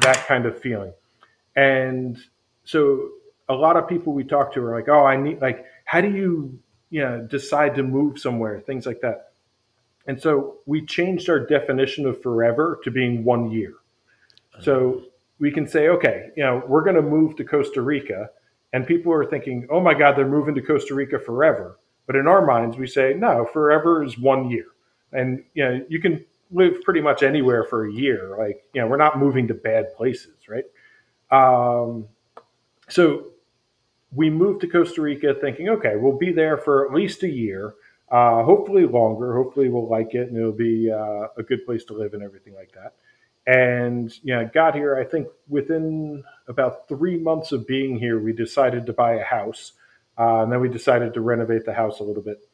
[0.00, 0.92] that kind of feeling,
[1.56, 2.18] and
[2.64, 3.10] so
[3.48, 6.10] a lot of people we talk to are like, "Oh, I need like, how do
[6.10, 6.58] you
[6.90, 9.32] you know decide to move somewhere?" Things like that.
[10.06, 13.74] And so we changed our definition of forever to being one year.
[14.60, 15.04] So
[15.40, 18.30] we can say, okay, you know, we're going to move to Costa Rica,
[18.72, 21.78] and people are thinking, oh my God, they're moving to Costa Rica forever.
[22.06, 24.66] But in our minds, we say, no, forever is one year,
[25.12, 28.36] and you know, you can live pretty much anywhere for a year.
[28.38, 30.64] Like, you know, we're not moving to bad places, right?
[31.30, 32.06] Um,
[32.88, 33.28] so
[34.12, 37.74] we moved to Costa Rica thinking, okay, we'll be there for at least a year,
[38.10, 39.36] uh, hopefully longer.
[39.36, 42.54] Hopefully, we'll like it and it'll be uh, a good place to live and everything
[42.54, 42.94] like that.
[43.46, 44.96] And yeah, got here.
[44.96, 49.72] I think within about three months of being here, we decided to buy a house,
[50.18, 52.46] uh, and then we decided to renovate the house a little bit.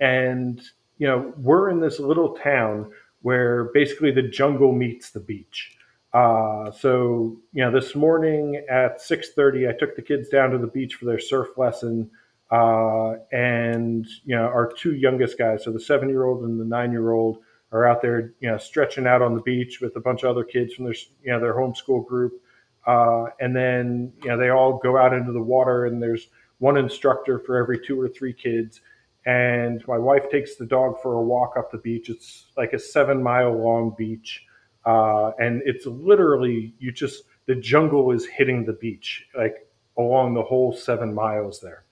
[0.00, 0.60] And
[0.98, 2.90] you know, we're in this little town
[3.22, 5.76] where basically the jungle meets the beach.
[6.12, 10.58] Uh, so you know, this morning at six thirty, I took the kids down to
[10.58, 12.10] the beach for their surf lesson.
[12.50, 17.38] Uh, and you know, our two youngest guys, so the seven-year-old and the nine-year-old,
[17.76, 20.44] are out there, you know, stretching out on the beach with a bunch of other
[20.44, 22.40] kids from their, you know, their homeschool group.
[22.86, 26.76] Uh, and then, you know, they all go out into the water and there's one
[26.76, 28.80] instructor for every two or three kids.
[29.26, 32.08] And my wife takes the dog for a walk up the beach.
[32.08, 34.44] It's like a seven mile long beach.
[34.84, 40.42] Uh, and it's literally, you just, the jungle is hitting the beach, like along the
[40.42, 41.84] whole seven miles there.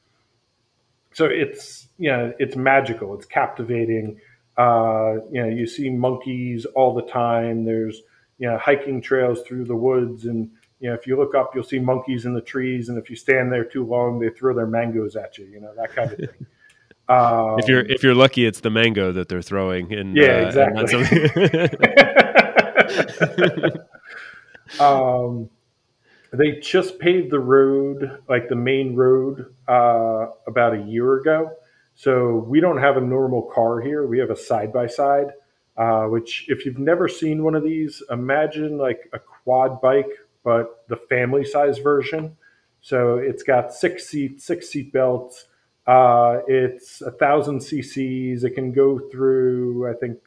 [1.13, 3.15] So it's, you know, it's magical.
[3.15, 4.21] It's captivating.
[4.57, 7.65] Uh, you know, you see monkeys all the time.
[7.65, 8.03] There's
[8.39, 11.65] you know hiking trails through the woods, and you know if you look up, you'll
[11.65, 12.89] see monkeys in the trees.
[12.89, 15.47] And if you stand there too long, they throw their mangoes at you.
[15.47, 16.47] You know that kind of thing.
[17.09, 19.93] Um, if you're if you're lucky, it's the mango that they're throwing.
[19.93, 21.31] And yeah, uh, exactly.
[24.81, 25.51] um,
[26.33, 31.53] they just paved the road, like the main road, uh, about a year ago.
[31.95, 34.07] So we don't have a normal car here.
[34.07, 35.29] We have a side by side,
[36.09, 40.11] which, if you've never seen one of these, imagine like a quad bike,
[40.43, 42.37] but the family size version.
[42.81, 45.47] So it's got six seats, six seat belts.
[45.87, 48.45] Uh, it's a thousand cc's.
[48.45, 50.19] It can go through, I think,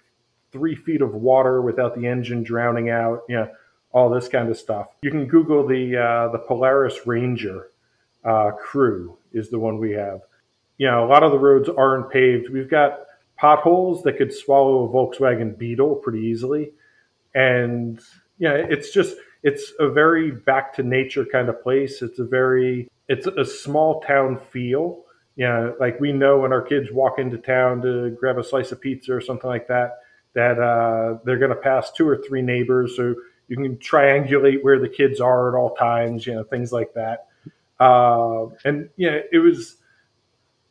[0.52, 3.24] three feet of water without the engine drowning out.
[3.28, 3.48] Yeah,
[3.92, 4.88] all this kind of stuff.
[5.02, 7.72] You can Google the uh, the Polaris Ranger
[8.24, 10.22] uh, crew is the one we have.
[10.78, 12.50] You know, a lot of the roads aren't paved.
[12.50, 13.00] We've got
[13.38, 16.74] potholes that could swallow a Volkswagen Beetle pretty easily,
[17.34, 18.00] and
[18.38, 22.02] yeah, it's just it's a very back to nature kind of place.
[22.02, 25.04] It's a very it's a small town feel.
[25.36, 28.72] You know, like we know when our kids walk into town to grab a slice
[28.72, 30.00] of pizza or something like that,
[30.34, 33.16] that uh, they're going to pass two or three neighbors, so
[33.48, 36.26] you can triangulate where the kids are at all times.
[36.26, 37.28] You know, things like that.
[37.80, 39.78] Uh, and you know, it was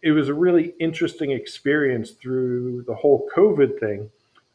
[0.06, 4.10] it was a really interesting experience through the whole COVID thing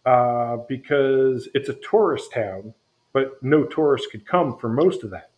[0.06, 2.74] uh, because it's a tourist town
[3.14, 5.32] but no tourists could come for most of that.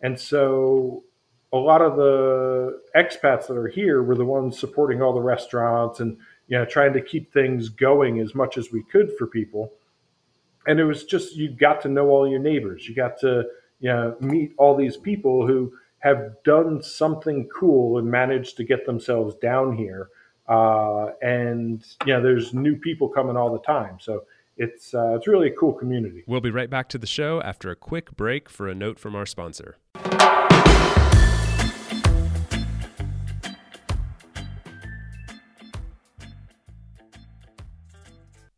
[0.00, 1.04] And so
[1.52, 6.00] a lot of the expats that are here were the ones supporting all the restaurants
[6.00, 9.72] and you know trying to keep things going as much as we could for people.
[10.66, 12.88] And it was just you got to know all your neighbors.
[12.88, 13.44] You got to
[13.80, 15.72] you know meet all these people who
[16.04, 20.10] have done something cool and managed to get themselves down here.
[20.46, 23.96] Uh, and know, there's new people coming all the time.
[23.98, 24.24] So
[24.58, 26.22] it's uh, it's really a cool community.
[26.26, 29.16] We'll be right back to the show after a quick break for a note from
[29.16, 29.78] our sponsor.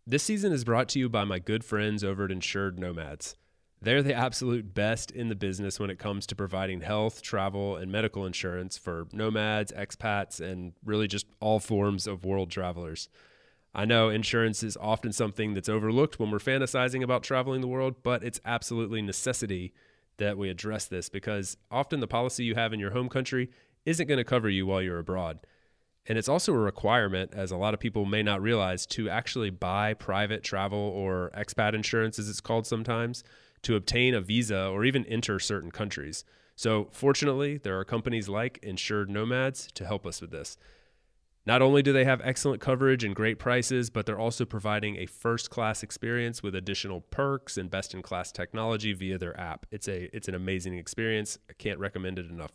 [0.09, 3.37] This season is brought to you by my good friends over at Insured Nomads.
[3.87, 7.93] They're the absolute best in the business when it comes to providing health, travel, and
[7.93, 13.09] medical insurance for nomads, expats, and really just all forms of world travelers.
[13.73, 18.03] I know insurance is often something that's overlooked when we're fantasizing about traveling the world,
[18.03, 19.73] but it's absolutely necessity
[20.17, 23.51] that we address this because often the policy you have in your home country
[23.85, 25.39] isn't going to cover you while you're abroad.
[26.09, 29.51] And it's also a requirement, as a lot of people may not realize, to actually
[29.51, 33.23] buy private travel or expat insurance, as it's called sometimes,
[33.63, 36.25] to obtain a visa or even enter certain countries.
[36.55, 40.57] So, fortunately, there are companies like Insured Nomads to help us with this.
[41.45, 45.07] Not only do they have excellent coverage and great prices, but they're also providing a
[45.07, 49.65] first-class experience with additional perks and best-in-class technology via their app.
[49.71, 51.39] It's a it's an amazing experience.
[51.49, 52.51] I can't recommend it enough.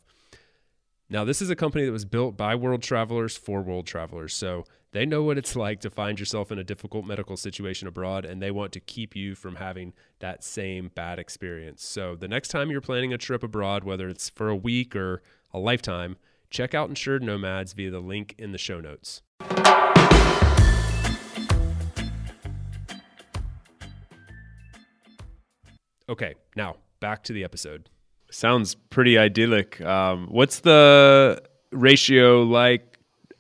[1.10, 4.34] Now, this is a company that was built by world travelers for world travelers.
[4.34, 8.26] So, they know what it's like to find yourself in a difficult medical situation abroad
[8.26, 11.84] and they want to keep you from having that same bad experience.
[11.84, 15.22] So, the next time you're planning a trip abroad, whether it's for a week or
[15.54, 16.18] a lifetime,
[16.52, 19.22] Check out Insured Nomads via the link in the show notes.
[26.10, 27.90] Okay, now back to the episode.
[28.30, 29.80] Sounds pretty idyllic.
[29.80, 32.91] Um, what's the ratio like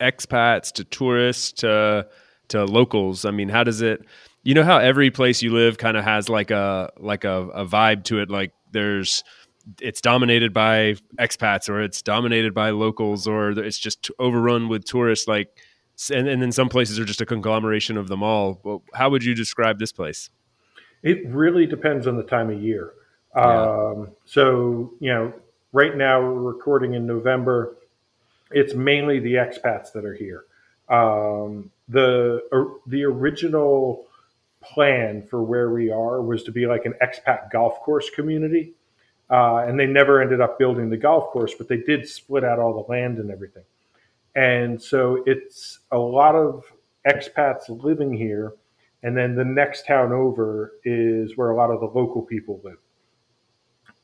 [0.01, 2.07] expats to tourists to
[2.49, 3.25] to locals?
[3.25, 4.03] I mean, how does it?
[4.43, 7.65] You know how every place you live kind of has like a like a, a
[7.65, 8.29] vibe to it.
[8.29, 9.23] Like there's
[9.79, 15.27] it's dominated by expats or it's dominated by locals or it's just overrun with tourists
[15.27, 15.49] like
[16.11, 19.23] and, and then some places are just a conglomeration of them all well, how would
[19.23, 20.29] you describe this place
[21.03, 22.93] it really depends on the time of year
[23.35, 23.43] yeah.
[23.43, 25.33] um, so you know
[25.73, 27.77] right now we're recording in november
[28.53, 30.45] it's mainly the expats that are here
[30.89, 34.05] um, the uh, the original
[34.61, 38.73] plan for where we are was to be like an expat golf course community
[39.31, 42.59] uh, and they never ended up building the golf course, but they did split out
[42.59, 43.63] all the land and everything.
[44.35, 46.65] And so it's a lot of
[47.07, 48.53] expats living here.
[49.03, 52.77] And then the next town over is where a lot of the local people live.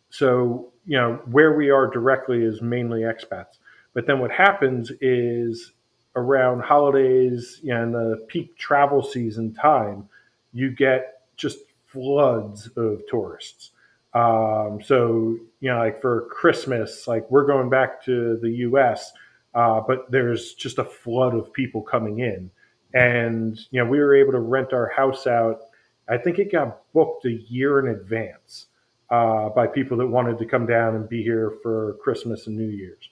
[0.09, 3.57] So, you know, where we are directly is mainly expats.
[3.97, 5.71] But then what happens is
[6.15, 10.07] around holidays and the peak travel season time,
[10.53, 13.71] you get just floods of tourists.
[14.13, 19.13] Um, so, you know, like for Christmas, like we're going back to the US,
[19.55, 22.51] uh, but there's just a flood of people coming in.
[22.93, 25.61] And, you know, we were able to rent our house out.
[26.07, 28.67] I think it got booked a year in advance
[29.09, 32.69] uh, by people that wanted to come down and be here for Christmas and New
[32.69, 33.09] Year's.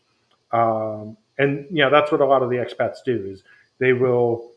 [0.51, 3.43] Um, and, you know, that's what a lot of the expats do is
[3.79, 4.51] they will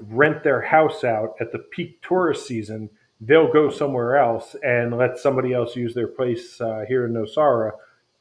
[0.00, 2.90] rent their house out at the peak tourist season
[3.20, 7.72] they'll go somewhere else and let somebody else use their place uh, here in Nosara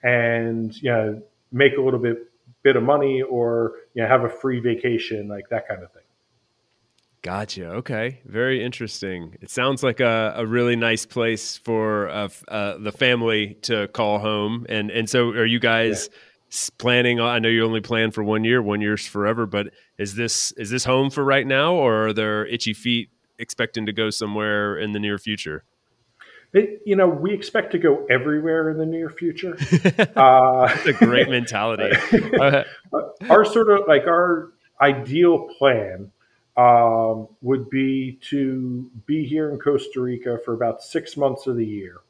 [0.03, 1.21] and you know
[1.51, 2.17] make a little bit
[2.63, 6.01] bit of money or you know have a free vacation like that kind of thing.
[7.21, 7.69] Gotcha.
[7.75, 8.19] Okay.
[8.25, 9.37] Very interesting.
[9.39, 14.19] It sounds like a, a really nice place for uh, uh, the family to call
[14.19, 14.65] home.
[14.67, 16.17] And and so, are you guys yeah.
[16.77, 17.19] Planning?
[17.19, 18.61] I know you only plan for one year.
[18.61, 19.45] One year's forever.
[19.45, 23.85] But is this is this home for right now, or are there itchy feet expecting
[23.85, 25.63] to go somewhere in the near future?
[26.53, 29.57] It, you know, we expect to go everywhere in the near future.
[30.15, 31.95] uh, That's a great mentality.
[33.29, 36.11] our sort of like our ideal plan
[36.55, 41.65] um, would be to be here in Costa Rica for about six months of the
[41.65, 42.01] year.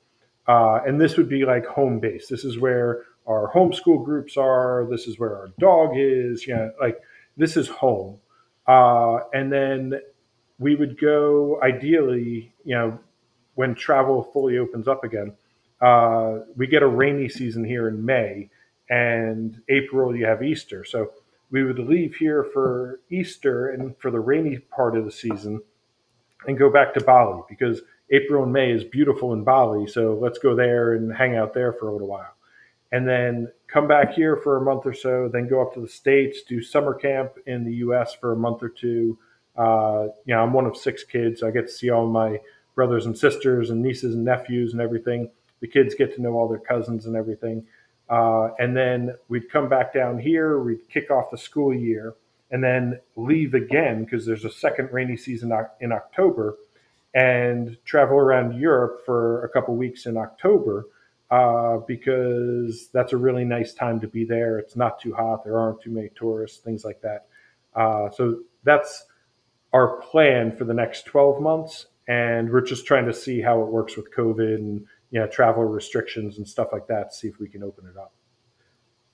[0.46, 2.28] Uh, and this would be like home base.
[2.28, 4.88] This is where our homeschool groups are.
[4.90, 6.46] This is where our dog is.
[6.48, 7.00] You know, like
[7.38, 8.18] this is home.
[8.68, 10.00] Uh, and then
[10.60, 13.00] we would go ideally, you know,
[13.56, 15.34] when travel fully opens up again.
[15.82, 18.50] Uh, we get a rainy season here in May,
[18.90, 20.86] and April you have Easter.
[20.86, 21.12] So
[21.52, 25.62] we would leave here for Easter and for the rainy part of the season
[26.48, 29.88] and go back to Bali because April and May is beautiful in Bali.
[29.88, 32.34] So let's go there and hang out there for a little while.
[32.94, 35.88] And then come back here for a month or so, then go up to the
[35.88, 39.18] States, do summer camp in the US for a month or two.
[39.58, 41.40] Uh, you know, I'm one of six kids.
[41.40, 42.40] So I get to see all my
[42.76, 45.32] brothers and sisters and nieces and nephews and everything.
[45.60, 47.66] The kids get to know all their cousins and everything.
[48.12, 52.14] Uh, and then we'd come back down here, we'd kick off the school year,
[52.52, 56.58] and then leave again because there's a second rainy season in October
[57.16, 60.86] and travel around Europe for a couple weeks in October
[61.34, 64.60] uh, because that's a really nice time to be there.
[64.60, 67.26] It's not too hot, there aren't too many tourists, things like that.
[67.76, 69.06] Uh, so that's
[69.74, 71.88] our plan for the next 12 months.
[72.08, 75.64] And we're just trying to see how it works with COVID and you know, travel
[75.64, 78.14] restrictions and stuff like that see if we can open it up.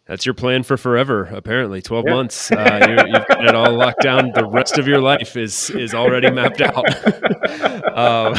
[0.10, 1.84] That's your plan for forever, apparently.
[1.84, 2.16] Twelve yeah.
[2.16, 2.52] months.
[2.52, 4.32] Uh, you have got it all locked down.
[4.34, 6.84] The rest of your life is is already mapped out.
[7.96, 8.34] um,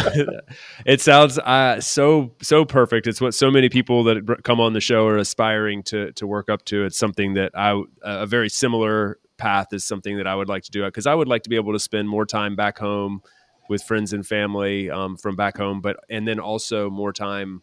[0.84, 3.06] it sounds uh, so so perfect.
[3.06, 6.50] It's what so many people that come on the show are aspiring to to work
[6.50, 6.84] up to.
[6.84, 10.72] It's something that I a very similar path is something that I would like to
[10.72, 13.22] do because I would like to be able to spend more time back home
[13.68, 17.62] with friends and family um, from back home, but and then also more time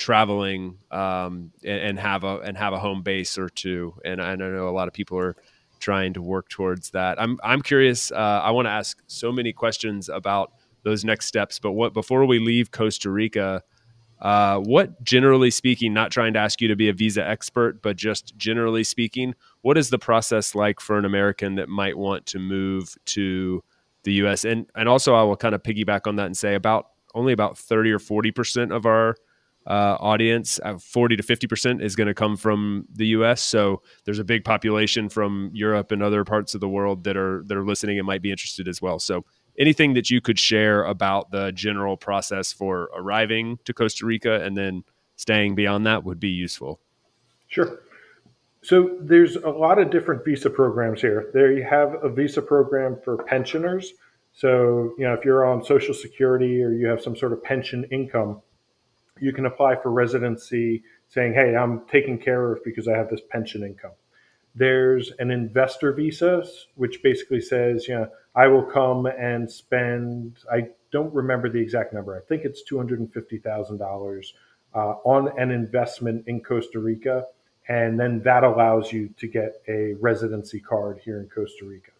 [0.00, 3.94] traveling um, and, and, have a and have a home base or two.
[4.04, 5.36] And I know a lot of people are
[5.78, 7.20] trying to work towards that.
[7.20, 8.10] I'm I'm curious.
[8.10, 12.24] Uh, I want to ask so many questions about those next steps, but what before
[12.24, 13.62] we leave Costa Rica.
[14.20, 17.96] Uh, what generally speaking, not trying to ask you to be a visa expert, but
[17.96, 22.38] just generally speaking, what is the process like for an American that might want to
[22.38, 23.64] move to
[24.02, 24.44] the U.S.
[24.44, 27.56] and and also I will kind of piggyback on that and say about only about
[27.56, 29.16] thirty or forty percent of our
[29.70, 33.40] uh, audience, uh, forty to fifty percent, is going to come from the U.S.
[33.40, 37.44] So there's a big population from Europe and other parts of the world that are
[37.46, 38.98] that are listening and might be interested as well.
[38.98, 39.24] So
[39.58, 44.56] anything that you could share about the general process for arriving to Costa Rica and
[44.56, 44.82] then
[45.16, 46.80] staying beyond that would be useful.
[47.46, 47.80] Sure.
[48.62, 51.30] So there's a lot of different visa programs here.
[51.32, 53.92] There you have a visa program for pensioners.
[54.32, 57.84] So, you know, if you're on Social Security or you have some sort of pension
[57.90, 58.42] income,
[59.20, 63.20] you can apply for residency saying, hey, I'm taken care of because I have this
[63.30, 63.92] pension income.
[64.54, 66.44] There's an investor visa,
[66.74, 71.92] which basically says, you know, I will come and spend, I don't remember the exact
[71.92, 72.16] number.
[72.16, 74.26] I think it's $250,000
[74.72, 77.26] uh, on an investment in Costa Rica
[77.70, 81.92] and then that allows you to get a residency card here in Costa Rica.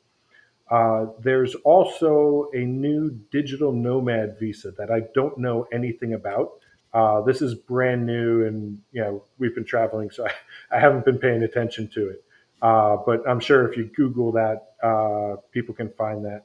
[0.68, 6.59] Uh, there's also a new digital nomad visa that I don't know anything about.
[6.93, 10.26] Uh, this is brand new, and you know we've been traveling, so
[10.70, 12.24] I, I haven't been paying attention to it.
[12.62, 16.45] Uh, but I'm sure if you Google that, uh, people can find that.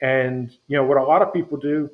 [0.00, 1.90] And you know what a lot of people do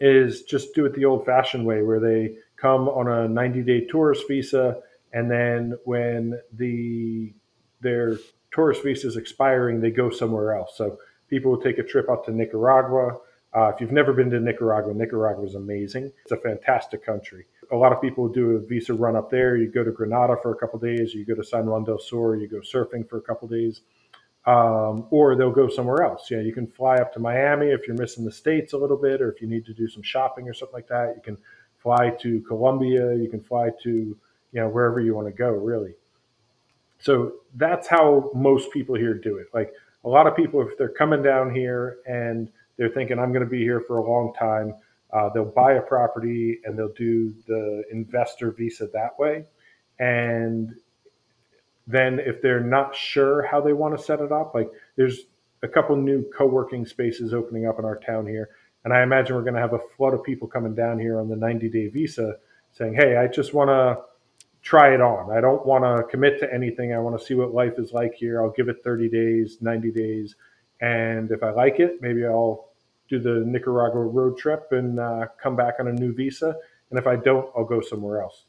[0.00, 4.80] is just do it the old-fashioned way, where they come on a 90-day tourist visa
[5.12, 7.32] and then when the
[7.80, 8.18] their
[8.52, 10.76] tourist visa is expiring, they go somewhere else.
[10.76, 10.98] So
[11.28, 13.18] people will take a trip out to Nicaragua.
[13.54, 16.10] Uh, if you've never been to Nicaragua, Nicaragua is amazing.
[16.22, 17.46] It's a fantastic country.
[17.70, 19.56] A lot of people do a visa run up there.
[19.56, 22.36] You go to Granada for a couple days, you go to San Juan del Sur,
[22.36, 23.82] you go surfing for a couple days,
[24.46, 26.30] um, or they'll go somewhere else.
[26.30, 28.96] You know, you can fly up to Miami if you're missing the states a little
[28.96, 31.14] bit, or if you need to do some shopping or something like that.
[31.16, 31.38] You can
[31.78, 33.14] fly to Colombia.
[33.14, 34.16] You can fly to
[34.52, 35.94] you know, wherever you want to go, really.
[37.00, 39.48] So that's how most people here do it.
[39.52, 39.72] Like
[40.04, 43.50] a lot of people, if they're coming down here and they're thinking, I'm going to
[43.50, 44.74] be here for a long time,
[45.12, 49.44] Uh, they'll buy a property and they'll do the investor visa that way.
[49.98, 50.74] And
[51.86, 55.20] then if they're not sure how they want to set it up, like there's
[55.62, 58.50] a couple new co-working spaces opening up in our town here.
[58.84, 61.28] And I imagine we're going to have a flood of people coming down here on
[61.28, 62.36] the 90 day visa
[62.72, 64.02] saying, Hey, I just want to
[64.62, 65.36] try it on.
[65.36, 66.94] I don't want to commit to anything.
[66.94, 68.42] I want to see what life is like here.
[68.42, 70.36] I'll give it 30 days, 90 days.
[70.82, 72.68] And if I like it, maybe I'll
[73.08, 76.56] do the Nicaragua road trip and uh, come back on a new visa.
[76.90, 78.44] And if I don't, I'll go somewhere else.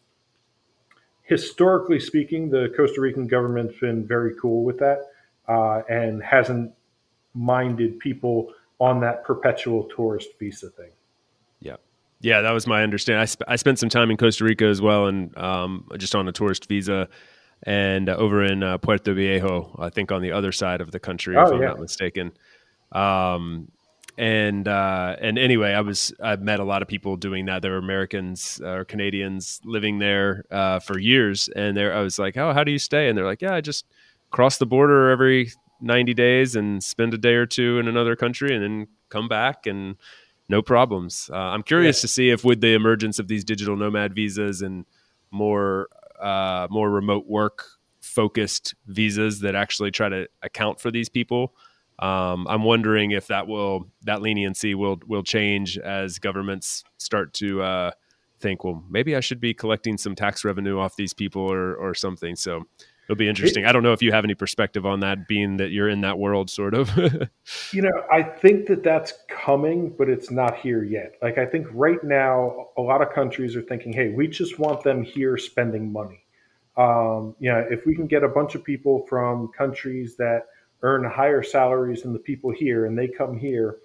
[1.21, 5.05] Historically speaking, the Costa Rican government's been very cool with that
[5.47, 6.73] uh, and hasn't
[7.33, 10.91] minded people on that perpetual tourist visa thing.
[11.59, 11.75] Yeah.
[12.19, 13.21] Yeah, that was my understanding.
[13.21, 16.27] I, sp- I spent some time in Costa Rica as well, and um, just on
[16.27, 17.07] a tourist visa,
[17.63, 20.99] and uh, over in uh, Puerto Viejo, I think on the other side of the
[20.99, 21.67] country, oh, if I'm yeah.
[21.67, 22.33] not mistaken.
[22.91, 23.71] Um,
[24.17, 27.61] and uh, and anyway, I was I met a lot of people doing that.
[27.61, 32.19] There were Americans uh, or Canadians living there uh, for years, and there I was
[32.19, 33.85] like, "Oh, how do you stay?" And they're like, "Yeah, I just
[34.29, 35.51] cross the border every
[35.81, 39.65] 90 days and spend a day or two in another country, and then come back
[39.65, 39.95] and."
[40.49, 41.29] no problems.
[41.31, 42.01] Uh, I'm curious yeah.
[42.01, 44.85] to see if with the emergence of these digital nomad visas and
[45.31, 45.87] more
[46.23, 47.65] uh, more remote work
[48.01, 51.53] focused visas that actually try to account for these people.
[51.99, 57.61] Um, I'm wondering if that will that leniency will will change as governments start to
[57.61, 57.91] uh,
[58.39, 61.93] think, well, maybe I should be collecting some tax revenue off these people or or
[61.93, 62.35] something.
[62.35, 62.65] So
[63.05, 63.65] it'll be interesting.
[63.65, 66.17] I don't know if you have any perspective on that, being that you're in that
[66.17, 66.89] world, sort of.
[67.71, 71.15] you know, I think that that's coming, but it's not here yet.
[71.21, 74.83] Like, I think right now, a lot of countries are thinking, hey, we just want
[74.83, 76.23] them here spending money.
[76.75, 80.47] Um, you know, if we can get a bunch of people from countries that
[80.81, 83.77] earn higher salaries than the people here, and they come here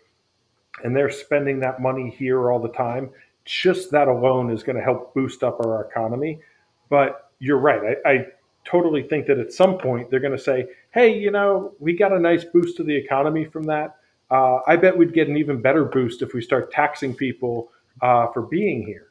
[0.85, 3.11] and they're spending that money here all the time,
[3.45, 6.41] just that alone is going to help boost up our economy.
[6.89, 7.97] But you're right.
[8.05, 8.27] I, I
[8.69, 12.12] totally think that at some point they're going to say, hey, you know, we got
[12.12, 13.97] a nice boost to the economy from that.
[14.31, 17.71] Uh, I bet we'd get an even better boost if we start taxing people
[18.03, 19.09] uh, for being here.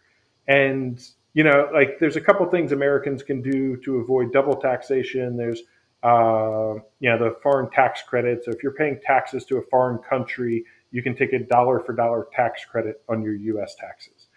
[0.47, 1.03] And,
[1.33, 5.35] you know, like there's a couple things Americans can do to avoid double taxation.
[5.35, 5.61] There's,
[6.03, 8.45] uh, you know, the foreign tax credit.
[8.45, 11.93] So if you're paying taxes to a foreign country, you can take a dollar for
[11.93, 14.27] dollar tax credit on your US taxes.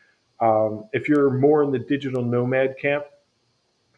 [0.41, 3.05] Um, if you're more in the digital nomad camp,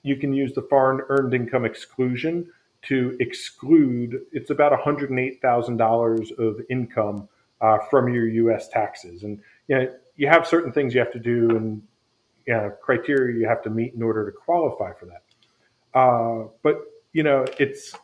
[0.02, 2.50] you can use the foreign earned income exclusion
[2.82, 7.28] to exclude it's about $108,000 of income
[7.60, 9.22] uh, from your US taxes.
[9.22, 11.82] And you know, you have certain things you have to do and
[12.46, 15.22] you know, criteria you have to meet in order to qualify for that.
[15.94, 16.80] Uh, but
[17.12, 17.94] you know, it's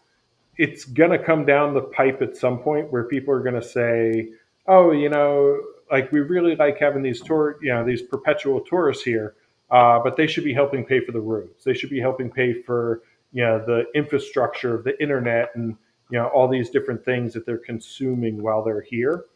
[0.56, 3.62] it's going to come down the pipe at some point where people are going to
[3.62, 4.28] say,
[4.66, 9.02] "Oh, you know, like we really like having these tour, you know, these perpetual tourists
[9.02, 9.34] here."
[9.70, 11.64] Uh, but they should be helping pay for the roads.
[11.64, 13.02] They should be helping pay for
[13.32, 15.76] you know the infrastructure of the internet and
[16.10, 19.26] you know all these different things that they're consuming while they're here.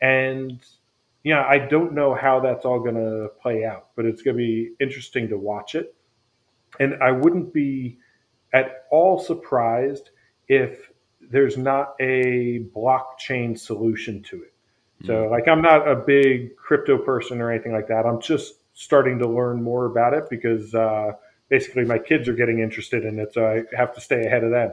[0.00, 0.60] And
[1.22, 4.36] you know I don't know how that's all going to play out, but it's going
[4.36, 5.94] to be interesting to watch it.
[6.80, 7.98] And I wouldn't be
[8.52, 10.10] at all surprised
[10.48, 14.54] if there's not a blockchain solution to it.
[15.04, 15.30] So, hmm.
[15.30, 18.06] like, I'm not a big crypto person or anything like that.
[18.06, 21.12] I'm just starting to learn more about it because uh,
[21.48, 24.50] basically my kids are getting interested in it, so I have to stay ahead of
[24.50, 24.72] them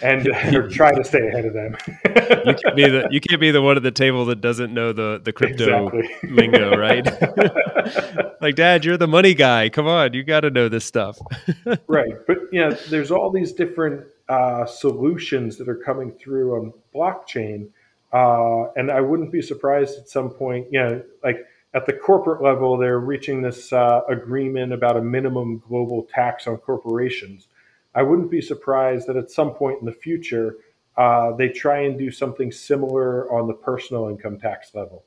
[0.00, 1.76] and or try to stay ahead of them.
[1.86, 4.94] you can't be the you can't be the one at the table that doesn't know
[4.94, 6.30] the the crypto exactly.
[6.30, 7.04] lingo, right?
[8.40, 9.68] like, Dad, you're the money guy.
[9.68, 11.18] Come on, you got to know this stuff.
[11.86, 16.72] right, but you know, there's all these different uh, solutions that are coming through on
[16.94, 17.68] blockchain,
[18.14, 20.68] uh, and I wouldn't be surprised at some point.
[20.70, 25.62] You know, like at the corporate level, they're reaching this uh, agreement about a minimum
[25.68, 27.48] global tax on corporations.
[27.94, 30.56] I wouldn't be surprised that at some point in the future,
[30.96, 35.04] uh, they try and do something similar on the personal income tax level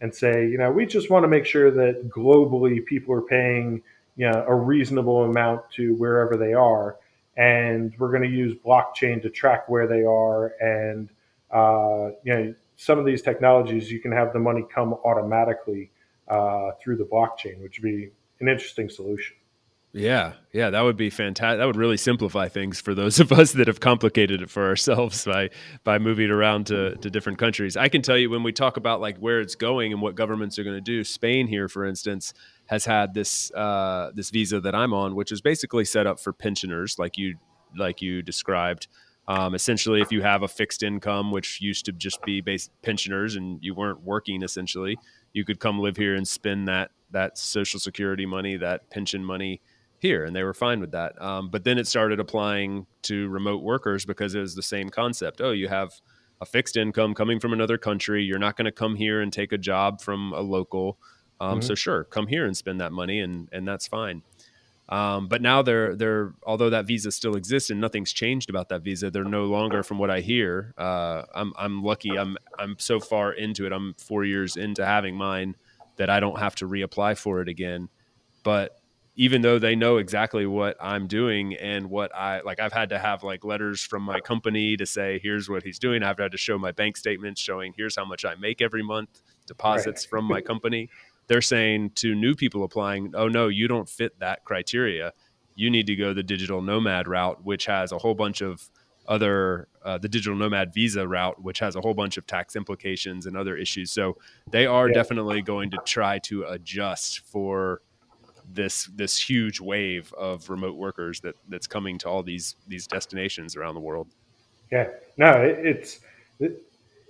[0.00, 3.82] and say, you know, we just want to make sure that globally people are paying
[4.18, 6.96] you know, a reasonable amount to wherever they are.
[7.36, 10.54] And we're going to use blockchain to track where they are.
[10.60, 11.08] And,
[11.52, 15.92] uh, you know, some of these technologies, you can have the money come automatically
[16.28, 18.10] uh, through the blockchain, which would be
[18.40, 19.36] an interesting solution.
[19.92, 21.58] Yeah, yeah, that would be fantastic.
[21.58, 25.24] That would really simplify things for those of us that have complicated it for ourselves
[25.24, 25.50] by
[25.82, 27.76] by moving around to, to different countries.
[27.76, 30.58] I can tell you when we talk about like where it's going and what governments
[30.58, 31.04] are going to do.
[31.04, 32.34] Spain here, for instance,
[32.66, 36.34] has had this uh, this visa that I'm on, which is basically set up for
[36.34, 37.36] pensioners, like you
[37.76, 38.88] like you described.
[39.28, 43.36] Um, essentially, if you have a fixed income, which used to just be base pensioners,
[43.36, 44.98] and you weren't working, essentially,
[45.34, 49.60] you could come live here and spend that that Social Security money, that pension money
[49.98, 51.20] here, and they were fine with that.
[51.20, 55.40] Um, but then it started applying to remote workers because it was the same concept.
[55.40, 55.92] Oh, you have
[56.40, 58.24] a fixed income coming from another country.
[58.24, 60.98] You're not going to come here and take a job from a local.
[61.40, 61.66] Um, mm-hmm.
[61.66, 64.22] So sure, come here and spend that money, and and that's fine.
[64.88, 68.82] Um, but now they're they're although that visa still exists and nothing's changed about that
[68.82, 70.72] visa, they're no longer, from what I hear.
[70.78, 72.18] Uh, I'm I'm lucky.
[72.18, 73.72] I'm I'm so far into it.
[73.72, 75.56] I'm four years into having mine
[75.96, 77.88] that I don't have to reapply for it again.
[78.44, 78.80] But
[79.14, 82.98] even though they know exactly what I'm doing and what I like, I've had to
[82.98, 86.02] have like letters from my company to say, here's what he's doing.
[86.02, 89.20] I've had to show my bank statements showing here's how much I make every month,
[89.46, 90.10] deposits right.
[90.10, 90.88] from my company
[91.28, 95.12] they're saying to new people applying, oh no, you don't fit that criteria.
[95.54, 98.68] You need to go the digital nomad route, which has a whole bunch of
[99.06, 103.26] other uh, the digital nomad visa route, which has a whole bunch of tax implications
[103.26, 103.90] and other issues.
[103.90, 104.16] So
[104.50, 104.94] they are yeah.
[104.94, 107.80] definitely going to try to adjust for
[108.50, 113.56] this this huge wave of remote workers that that's coming to all these these destinations
[113.56, 114.08] around the world.
[114.70, 116.00] Yeah, no, it's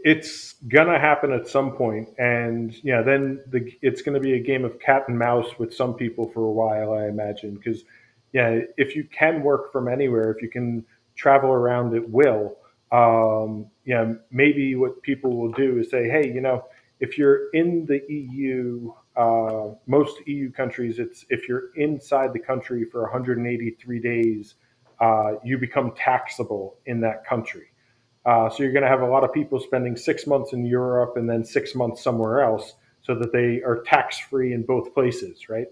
[0.05, 4.64] it's gonna happen at some point, and yeah, then the, it's gonna be a game
[4.64, 7.55] of cat and mouse with some people for a while, I imagine.
[7.55, 7.84] Because
[8.32, 10.84] yeah, if you can work from anywhere, if you can
[11.16, 12.57] travel around at will,
[12.92, 16.64] um, yeah, maybe what people will do is say, hey, you know,
[17.01, 22.84] if you're in the EU, uh, most EU countries, it's if you're inside the country
[22.84, 24.55] for 183 days,
[25.01, 27.68] uh, you become taxable in that country.
[28.29, 31.16] Uh, so you're going to have a lot of people spending six months in Europe
[31.16, 35.49] and then six months somewhere else, so that they are tax free in both places,
[35.49, 35.68] right?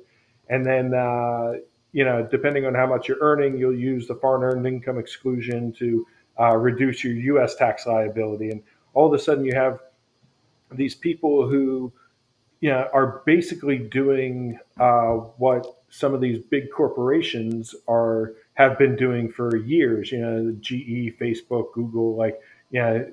[0.48, 1.52] And then uh,
[1.92, 5.70] you know, depending on how much you're earning, you'll use the foreign earned income exclusion
[5.74, 6.06] to
[6.40, 7.56] uh, reduce your U.S.
[7.56, 8.62] tax liability, and
[8.94, 9.80] all of a sudden you have
[10.72, 11.92] these people who
[12.60, 18.96] you know, are basically doing uh, what some of these big corporations are have been
[18.96, 20.10] doing for years.
[20.10, 22.40] You know, GE, Facebook, Google, like
[22.70, 23.12] you know,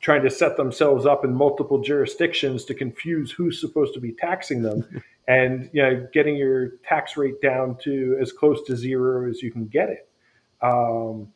[0.00, 4.62] trying to set themselves up in multiple jurisdictions to confuse who's supposed to be taxing
[4.62, 4.86] them,
[5.28, 9.50] and you know, getting your tax rate down to as close to zero as you
[9.50, 10.08] can get it.
[10.62, 11.32] Um,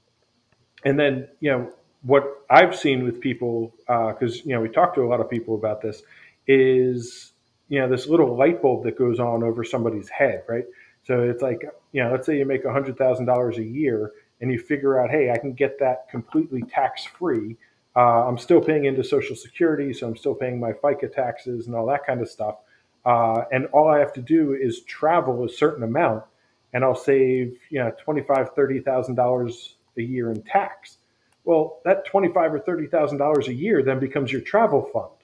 [0.85, 1.73] and then you know
[2.03, 5.29] what I've seen with people because uh, you know we talk to a lot of
[5.29, 6.03] people about this
[6.47, 7.33] is
[7.69, 10.65] you know this little light bulb that goes on over somebody's head, right?
[11.05, 15.01] So it's like, you know, let's say you make $100,000 a year and you figure
[15.01, 17.57] out, hey, I can get that completely tax free.
[17.97, 21.75] Uh, I'm still paying into Social Security, so I'm still paying my FICA taxes and
[21.75, 22.57] all that kind of stuff.
[23.05, 26.25] Uh, and all I have to do is travel a certain amount,
[26.73, 30.99] and I'll save, you know, twenty-five, thirty thousand dollars a year in tax.
[31.45, 35.15] Well, that twenty-five or thirty thousand dollars a year then becomes your travel fund,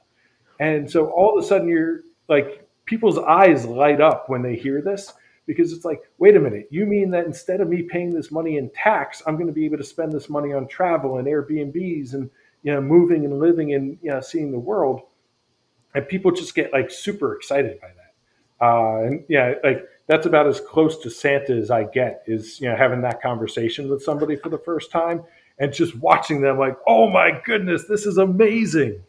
[0.58, 4.80] and so all of a sudden you're like people's eyes light up when they hear
[4.80, 5.12] this
[5.46, 8.58] because it's like, wait a minute, you mean that instead of me paying this money
[8.58, 12.14] in tax, I'm going to be able to spend this money on travel and Airbnbs
[12.14, 12.28] and
[12.62, 15.02] you know moving and living and you know seeing the world,
[15.94, 18.64] and people just get like super excited by that.
[18.64, 22.68] Uh, and yeah, like that's about as close to Santa as I get is you
[22.68, 25.22] know having that conversation with somebody for the first time
[25.58, 29.02] and just watching them like, oh my goodness, this is amazing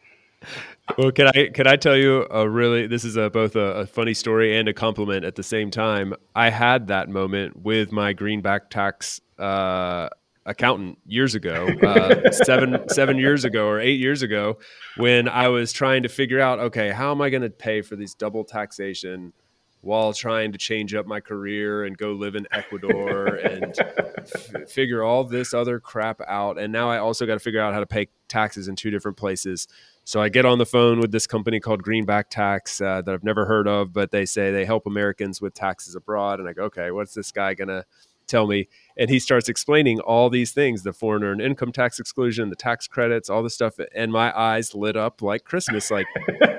[0.97, 3.87] well, can I can I tell you a really this is a both a, a,
[3.87, 6.13] funny story and a compliment at the same time.
[6.35, 10.09] I had that moment with my greenback tax uh,
[10.45, 14.59] accountant years ago, uh, seven seven years ago or eight years ago,
[14.95, 17.95] when I was trying to figure out, okay, how am I going to pay for
[17.95, 19.33] these double taxation
[19.81, 25.03] while trying to change up my career and go live in Ecuador and f- figure
[25.03, 26.59] all this other crap out.
[26.59, 29.17] And now I also got to figure out how to pay taxes in two different
[29.17, 29.67] places.
[30.07, 33.25] So I get on the phone with this company called Greenback Tax uh, that I've
[33.25, 36.39] never heard of, but they say they help Americans with taxes abroad.
[36.39, 37.83] And I go, okay, what's this guy going to
[38.25, 38.69] tell me?
[38.95, 42.87] And he starts explaining all these things the foreign earned income tax exclusion, the tax
[42.87, 43.79] credits, all this stuff.
[43.93, 45.91] And my eyes lit up like Christmas.
[45.91, 46.07] Like,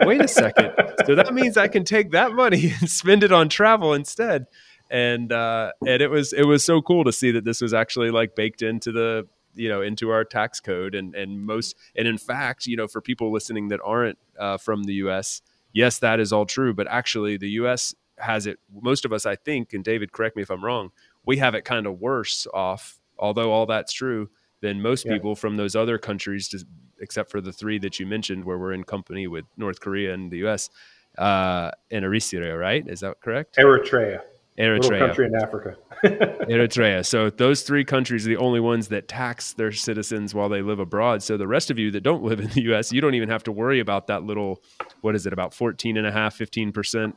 [0.03, 0.75] wait a second.
[1.07, 4.45] So that means I can take that money and spend it on travel instead.
[4.91, 8.11] And uh, and it was it was so cool to see that this was actually
[8.11, 9.27] like baked into the
[9.59, 13.01] you know into our tax code and and most and in fact you know for
[13.01, 15.43] people listening that aren't uh, from the us
[15.73, 19.37] yes that is all true but actually the us has it most of us i
[19.37, 20.91] think and david correct me if i'm wrong
[21.25, 24.29] we have it kind of worse off although all that's true
[24.61, 25.13] than most yeah.
[25.13, 26.65] people from those other countries to,
[27.01, 30.31] except for the three that you mentioned where we're in company with north korea and
[30.31, 30.71] the us
[31.17, 32.87] uh, and eritrea right?
[32.87, 33.57] Is that correct?
[33.57, 34.21] Eritrea
[34.59, 34.83] Eritrea.
[34.83, 35.77] Little country in Africa.
[36.05, 37.07] Eritrea.
[37.07, 40.81] So those three countries are the only ones that tax their citizens while they live
[40.81, 41.23] abroad.
[41.23, 43.45] So the rest of you that don't live in the U.S., you don't even have
[43.45, 44.63] to worry about that little,
[45.01, 47.13] what is it, about 14 and a half, 15%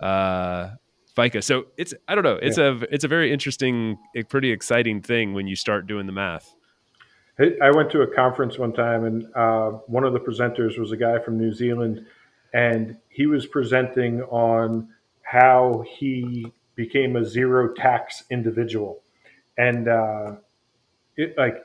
[0.00, 0.70] uh,
[1.16, 1.44] FICA.
[1.44, 2.78] So it's, I don't know, it's yeah.
[2.80, 6.54] a, it's a very interesting, pretty exciting thing when you start doing the math.
[7.62, 10.96] I went to a conference one time and uh, one of the presenters was a
[10.96, 12.04] guy from New Zealand
[12.52, 14.88] and he was presenting on
[15.22, 19.02] how he became a zero tax individual.
[19.58, 20.36] And uh,
[21.16, 21.56] it like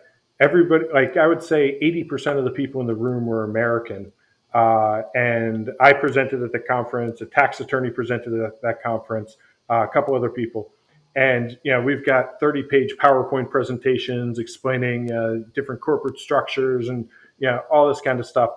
[0.42, 4.12] everybody, like I would say 80% of the people in the room were American.
[4.56, 9.38] Uh, and I presented at the conference, a tax attorney presented at that conference,
[9.70, 10.74] uh, a couple other people.
[11.16, 17.08] And you know, we've got 30 page PowerPoint presentations explaining uh, different corporate structures and
[17.38, 18.50] you know, all this kind of stuff.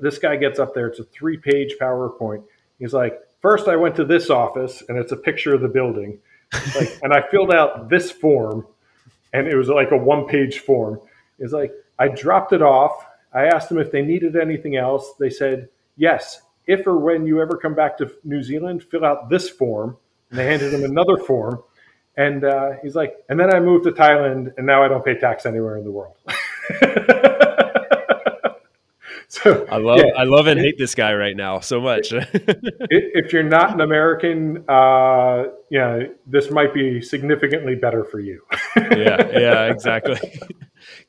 [0.00, 2.42] This guy gets up there, it's a three page PowerPoint.
[2.78, 6.18] He's like, First, I went to this office, and it's a picture of the building,
[6.74, 8.66] like, and I filled out this form,
[9.32, 11.00] and it was like a one-page form.
[11.38, 13.04] It's like I dropped it off.
[13.32, 15.12] I asked them if they needed anything else.
[15.18, 16.40] They said yes.
[16.66, 19.96] If or when you ever come back to New Zealand, fill out this form.
[20.30, 21.62] And they handed him another form,
[22.16, 25.18] and uh, he's like, and then I moved to Thailand, and now I don't pay
[25.18, 26.14] tax anywhere in the world.
[29.42, 30.12] so I love, yeah.
[30.16, 32.08] I love and hate this guy right now so much.
[32.12, 38.40] if you're not an American, uh, yeah, this might be significantly better for you.
[38.76, 40.18] yeah, yeah, exactly.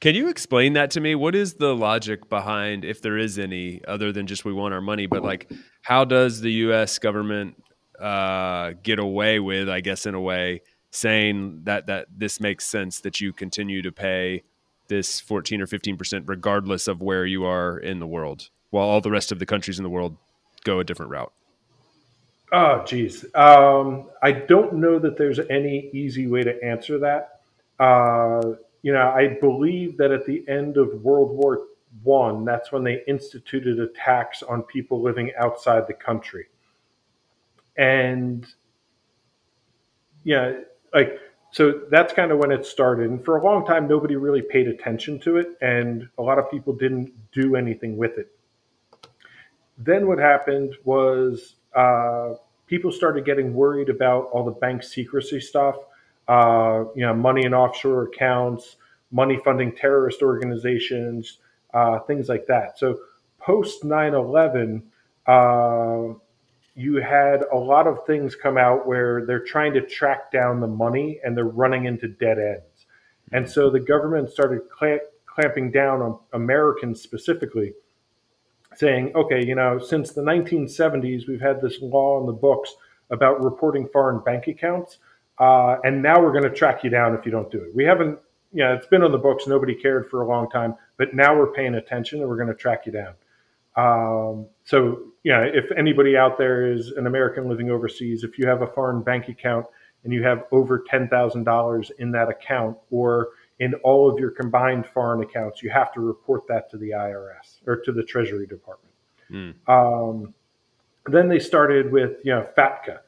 [0.02, 1.16] Can you explain that to me?
[1.16, 4.82] What is the logic behind, if there is any, other than just we want our
[4.82, 5.06] money?
[5.06, 5.50] But like,
[5.84, 7.00] how does the U.S.
[7.00, 7.56] government
[8.00, 10.62] uh, get away with, I guess, in a way,
[10.92, 14.44] saying that that this makes sense that you continue to pay
[14.88, 19.12] this 14 or 15% regardless of where you are in the world while all the
[19.12, 20.18] rest of the countries in the world
[20.64, 21.32] go a different route?
[22.52, 23.26] Oh geez.
[23.36, 27.42] Um, i don't know that there's any easy way to answer that.
[27.80, 31.68] Uh, you know i believe that at the end of world war
[32.04, 36.46] one that's when they instituted a tax on people living outside the country.
[37.78, 38.46] And
[40.24, 40.54] yeah
[40.94, 41.20] like
[41.52, 43.10] so that's kind of when it started.
[43.10, 46.52] And for a long time, nobody really paid attention to it, and a lot of
[46.52, 48.32] people didn't do anything with it.
[49.78, 52.34] Then what happened was uh,
[52.66, 55.76] people started getting worried about all the bank secrecy stuff,
[56.28, 58.76] uh, you know, money in offshore accounts,
[59.12, 61.38] money funding terrorist organizations,
[61.74, 62.78] uh, things like that.
[62.78, 63.00] So
[63.40, 64.84] post 9 11,
[65.26, 66.14] uh,
[66.78, 70.68] you had a lot of things come out where they're trying to track down the
[70.68, 72.86] money and they're running into dead ends.
[73.32, 77.74] And so the government started clamp, clamping down on Americans specifically,
[78.76, 82.76] saying, okay, you know, since the 1970s, we've had this law in the books
[83.10, 85.00] about reporting foreign bank accounts.
[85.40, 87.76] Uh, and now we're going to track you down if you don't do it.
[87.76, 88.20] We haven't,
[88.54, 89.48] you know, it's been on the books.
[89.48, 92.56] Nobody cared for a long time, but now we're paying attention and we're going to
[92.56, 93.16] track you down.
[93.78, 98.62] Um, so, yeah, if anybody out there is an American living overseas, if you have
[98.64, 99.66] a foreign bank account
[100.04, 105.22] and you have over $10,000 in that account or in all of your combined foreign
[105.22, 108.94] accounts, you have to report that to the IRS or to the Treasury Department.
[109.32, 109.54] Mm.
[109.68, 110.34] Um,
[111.06, 113.00] then they started with, you know, FATCA.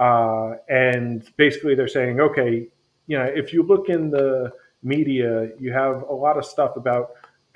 [0.00, 2.68] Uh, and basically they're saying, okay,
[3.06, 4.52] you know, if you look in the
[4.82, 7.10] media, you have a lot of stuff about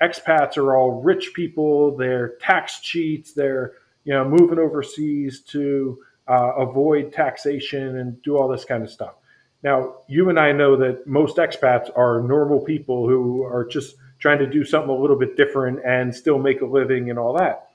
[0.07, 1.95] expats are all rich people.
[1.95, 3.33] They're tax cheats.
[3.33, 3.73] They're
[4.03, 5.97] you know moving overseas to
[6.27, 9.15] uh, avoid taxation and do all this kind of stuff.
[9.63, 14.39] Now, you and I know that most expats are normal people who are just trying
[14.39, 17.69] to do something a little bit different and still make a living and all that.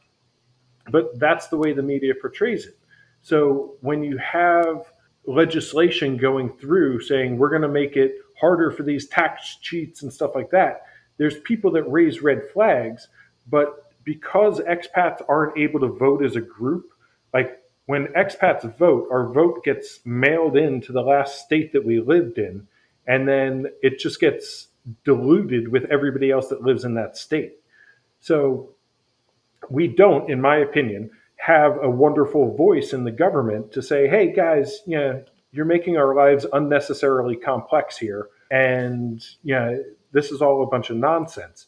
[0.91, 2.79] But that's the way the media portrays it.
[3.23, 4.93] So when you have
[5.27, 10.13] legislation going through saying we're going to make it harder for these tax cheats and
[10.13, 10.83] stuff like that,
[11.19, 13.09] there's people that raise red flags,
[13.49, 16.87] but because expats aren't able to vote as a group,
[17.35, 22.01] like when expats vote, our vote gets mailed in to the last state that we
[22.01, 22.67] lived in,
[23.07, 24.69] and then it just gets
[25.05, 27.55] diluted with everybody else that lives in that state.
[28.21, 28.75] So
[29.71, 34.33] we don't, in my opinion, have a wonderful voice in the government to say, hey
[34.33, 38.29] guys, you know, you're making our lives unnecessarily complex here.
[38.51, 41.67] And you know, this is all a bunch of nonsense.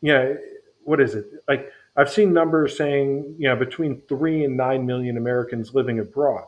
[0.00, 0.36] You know,
[0.84, 1.26] what is it?
[1.46, 6.44] Like I've seen numbers saying, you know, between three and nine million Americans living abroad.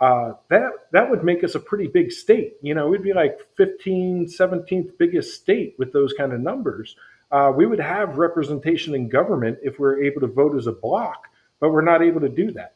[0.00, 2.54] Uh, that that would make us a pretty big state.
[2.60, 6.96] You know, we'd be like 15, 17th biggest state with those kind of numbers.
[7.30, 10.72] Uh, we would have representation in government if we we're able to vote as a
[10.72, 11.28] block,
[11.60, 12.74] but we're not able to do that.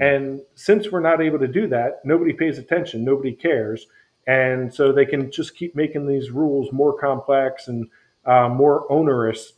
[0.00, 3.86] And since we're not able to do that, nobody pays attention, nobody cares.
[4.28, 7.88] And so they can just keep making these rules more complex and
[8.26, 9.54] uh, more onerous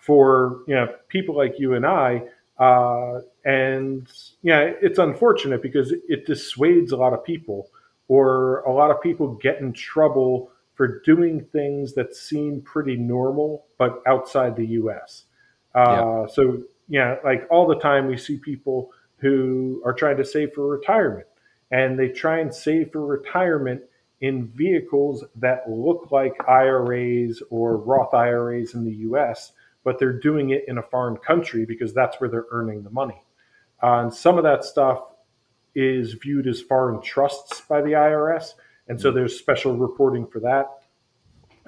[0.00, 2.22] for you know people like you and I.
[2.58, 4.08] Uh, and
[4.42, 7.68] yeah, it's unfortunate because it dissuades a lot of people,
[8.08, 13.64] or a lot of people get in trouble for doing things that seem pretty normal
[13.78, 15.24] but outside the U.S.
[15.74, 16.26] Uh, yeah.
[16.26, 20.66] So yeah, like all the time we see people who are trying to save for
[20.66, 21.26] retirement,
[21.70, 23.82] and they try and save for retirement
[24.20, 29.52] in vehicles that look like IRAs or Roth IRAs in the U.S.,
[29.84, 33.22] but they're doing it in a foreign country because that's where they're earning the money.
[33.82, 35.00] Uh, and some of that stuff
[35.74, 38.54] is viewed as foreign trusts by the IRS,
[38.88, 40.66] and so there's special reporting for that.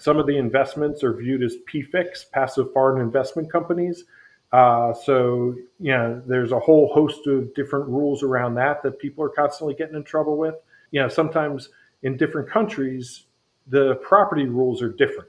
[0.00, 4.04] Some of the investments are viewed as PFICs, passive foreign investment companies.
[4.52, 9.22] Uh, so, you know, there's a whole host of different rules around that that people
[9.22, 10.54] are constantly getting in trouble with.
[10.90, 11.68] You know, sometimes
[12.02, 13.24] in different countries,
[13.66, 15.28] the property rules are different.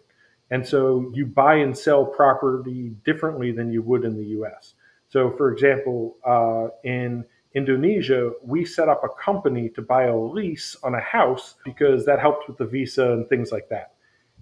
[0.51, 4.73] And so you buy and sell property differently than you would in the US.
[5.09, 10.75] So, for example, uh, in Indonesia, we set up a company to buy a lease
[10.83, 13.93] on a house because that helped with the visa and things like that.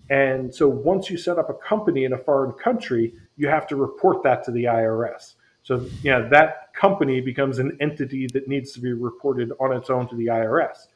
[0.10, 3.76] And so once you set up a company in a foreign country, you have to
[3.76, 5.34] report that to the IRS.
[5.64, 10.08] So yeah, that company becomes an entity that needs to be reported on its own
[10.08, 10.88] to the IRS.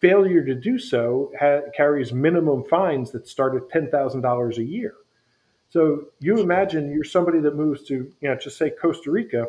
[0.00, 4.62] Failure to do so ha- carries minimum fines that start at ten thousand dollars a
[4.62, 4.94] year.
[5.70, 9.48] So you imagine you're somebody that moves to, you know, just say Costa Rica.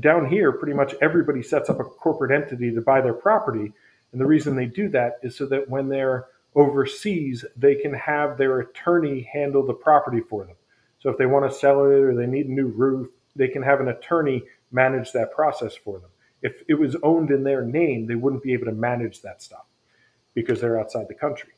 [0.00, 3.72] Down here, pretty much everybody sets up a corporate entity to buy their property,
[4.12, 8.36] and the reason they do that is so that when they're overseas, they can have
[8.36, 10.56] their attorney handle the property for them.
[10.98, 13.62] So if they want to sell it or they need a new roof, they can
[13.62, 14.42] have an attorney
[14.72, 16.10] manage that process for them.
[16.42, 19.64] If it was owned in their name, they wouldn't be able to manage that stuff
[20.34, 21.50] because they're outside the country.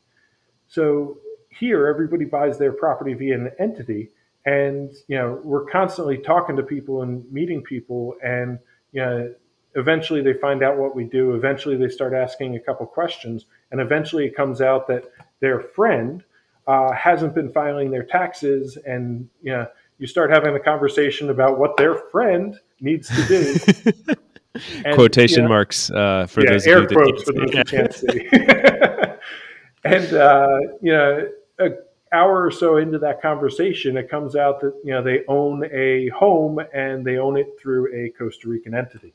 [0.68, 1.18] So
[1.50, 4.10] here, everybody buys their property via an entity,
[4.46, 8.58] and you know we're constantly talking to people and meeting people, and
[8.92, 9.34] you know
[9.74, 11.34] eventually they find out what we do.
[11.34, 15.04] Eventually they start asking a couple questions, and eventually it comes out that
[15.40, 16.22] their friend
[16.66, 19.66] uh, hasn't been filing their taxes, and you know
[19.98, 24.14] you start having a conversation about what their friend needs to do.
[24.84, 27.94] and, Quotation you know, marks uh, for yeah, those air quotes for those who can't
[27.94, 28.28] see.
[29.84, 31.78] and uh, you know, an
[32.12, 36.08] hour or so into that conversation, it comes out that you know they own a
[36.08, 39.14] home and they own it through a Costa Rican entity,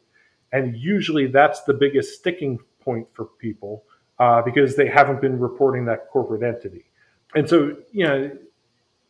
[0.51, 3.83] and usually that's the biggest sticking point for people
[4.19, 6.85] uh, because they haven't been reporting that corporate entity.
[7.35, 8.31] And so, you know,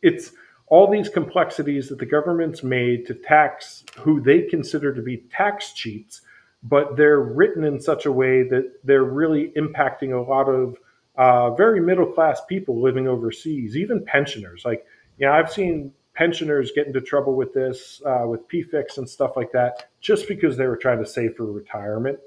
[0.02, 0.32] it's
[0.66, 5.72] all these complexities that the government's made to tax who they consider to be tax
[5.72, 6.20] cheats,
[6.62, 10.76] but they're written in such a way that they're really impacting a lot of
[11.16, 14.64] uh, very middle class people living overseas, even pensioners.
[14.64, 14.84] Like,
[15.18, 19.36] you know, I've seen pensioners get into trouble with this, uh, with PFICs and stuff
[19.36, 22.18] like that, just because they were trying to save for retirement.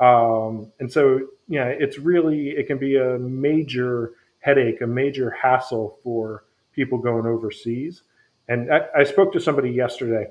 [0.00, 5.98] Um, and so, yeah, it's really, it can be a major headache, a major hassle
[6.04, 6.44] for
[6.74, 8.02] people going overseas.
[8.48, 10.26] And I, I spoke to somebody yesterday,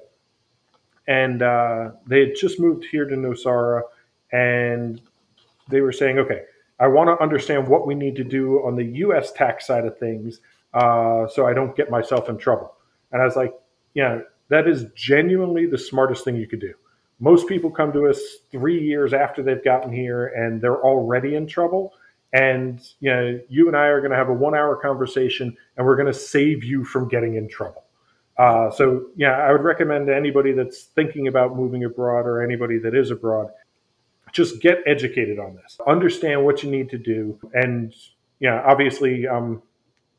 [1.07, 3.81] and uh, they had just moved here to Nosara,
[4.31, 5.01] and
[5.69, 6.43] they were saying, okay,
[6.79, 9.31] I want to understand what we need to do on the U.S.
[9.31, 10.39] tax side of things,
[10.75, 12.76] uh, so I don't get myself in trouble.
[13.11, 13.53] And I was like,
[13.93, 16.73] yeah, that is genuinely the smartest thing you could do.
[17.19, 18.19] Most people come to us
[18.51, 21.93] three years after they've gotten here and they're already in trouble.
[22.33, 25.95] And you know, you and I are going to have a one-hour conversation, and we're
[25.95, 27.83] going to save you from getting in trouble.
[28.37, 32.77] Uh, so, yeah, I would recommend to anybody that's thinking about moving abroad or anybody
[32.79, 33.49] that is abroad,
[34.33, 35.79] just get educated on this.
[35.87, 37.95] Understand what you need to do, and
[38.39, 39.63] yeah, obviously, I'm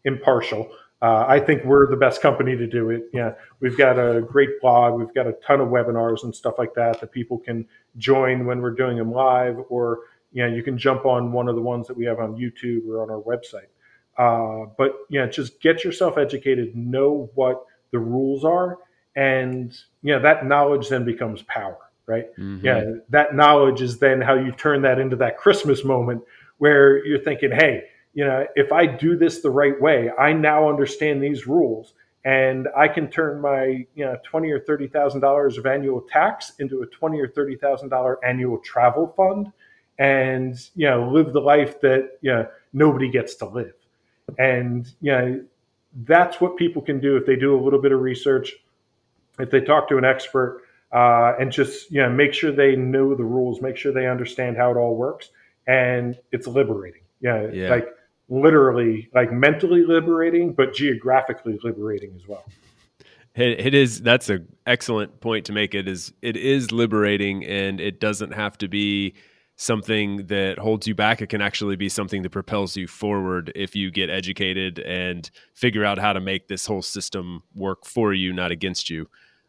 [0.04, 0.70] impartial.
[1.00, 3.04] Uh, I think we're the best company to do it.
[3.12, 4.98] Yeah, we've got a great blog.
[4.98, 7.66] We've got a ton of webinars and stuff like that that people can
[7.98, 10.00] join when we're doing them live, or
[10.32, 12.88] you know, you can jump on one of the ones that we have on YouTube
[12.88, 13.68] or on our website.
[14.18, 18.78] Uh, but yeah, just get yourself educated, know what the rules are,
[19.14, 22.26] and you know that knowledge then becomes power, right?
[22.36, 22.66] Mm-hmm.
[22.66, 26.22] Yeah, that knowledge is then how you turn that into that Christmas moment
[26.58, 27.84] where you're thinking, hey,
[28.18, 31.92] you know, if I do this the right way, I now understand these rules,
[32.24, 36.52] and I can turn my you know twenty or thirty thousand dollars of annual tax
[36.58, 39.52] into a twenty or thirty thousand dollar annual travel fund
[40.00, 43.74] and you know live the life that you know nobody gets to live
[44.38, 45.44] and you know
[46.04, 48.52] that's what people can do if they do a little bit of research
[49.38, 50.62] if they talk to an expert
[50.92, 54.56] uh, and just you know make sure they know the rules, make sure they understand
[54.56, 55.30] how it all works,
[55.66, 57.02] and it's liberating.
[57.20, 57.68] Yeah, yeah.
[57.68, 57.88] like
[58.28, 62.44] literally, like mentally liberating, but geographically liberating as well.
[63.34, 64.00] It, it is.
[64.00, 65.74] That's an excellent point to make.
[65.74, 66.12] It is.
[66.22, 69.14] It is liberating, and it doesn't have to be
[69.56, 71.20] something that holds you back.
[71.20, 75.84] It can actually be something that propels you forward if you get educated and figure
[75.84, 79.08] out how to make this whole system work for you, not against you.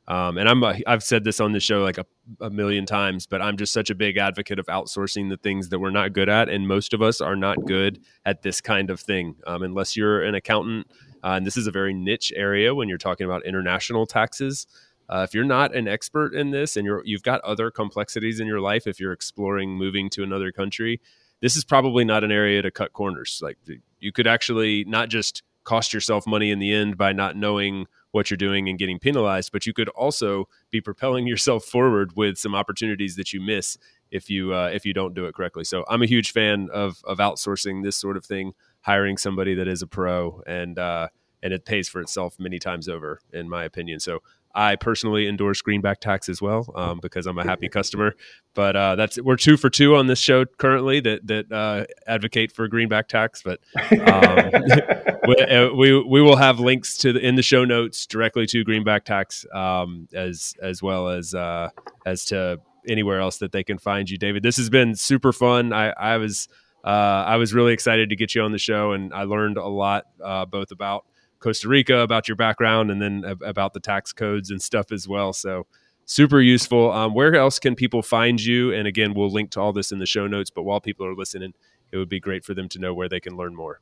[0.10, 2.06] Um, and I'm a, I've said this on the show like a,
[2.42, 5.78] a, million times, but I'm just such a big advocate of outsourcing the things that
[5.78, 9.00] we're not good at, and most of us are not good at this kind of
[9.00, 9.36] thing.
[9.46, 10.88] Um, unless you're an accountant,
[11.24, 14.66] uh, and this is a very niche area when you're talking about international taxes.
[15.10, 18.48] Uh, if you're not an expert in this, and you're you've got other complexities in
[18.48, 21.00] your life, if you're exploring moving to another country,
[21.40, 23.42] this is probably not an area to cut corners.
[23.44, 23.60] Like
[24.00, 28.30] you could actually not just cost yourself money in the end by not knowing what
[28.30, 32.56] you're doing and getting penalized, but you could also be propelling yourself forward with some
[32.56, 33.78] opportunities that you miss
[34.12, 35.64] if you uh, if you don't do it correctly.
[35.64, 39.68] So I'm a huge fan of of outsourcing this sort of thing, hiring somebody that
[39.68, 41.10] is a pro, and uh,
[41.42, 44.00] and it pays for itself many times over, in my opinion.
[44.00, 44.20] So
[44.54, 48.16] I personally endorse greenback tax as well um, because I'm a happy customer.
[48.56, 52.52] But uh, that's we're two for two on this show currently that that uh, advocate
[52.52, 53.44] for greenback tax.
[53.44, 54.52] But um,
[55.28, 58.64] we, uh, we, we will have links to the, in the show notes directly to
[58.64, 61.70] greenback tax um, as as well as uh,
[62.06, 64.44] as to anywhere else that they can find you, David.
[64.44, 65.74] This has been super fun.
[65.74, 66.48] I, I was
[66.84, 69.68] uh, I was really excited to get you on the show, and I learned a
[69.68, 71.06] lot uh, both about
[71.40, 75.34] Costa Rica, about your background, and then about the tax codes and stuff as well.
[75.34, 75.66] So
[76.06, 76.92] super useful.
[76.92, 78.74] Um, where else can people find you?
[78.74, 80.50] And again, we'll link to all this in the show notes.
[80.50, 81.54] But while people are listening,
[81.92, 83.80] it would be great for them to know where they can learn more.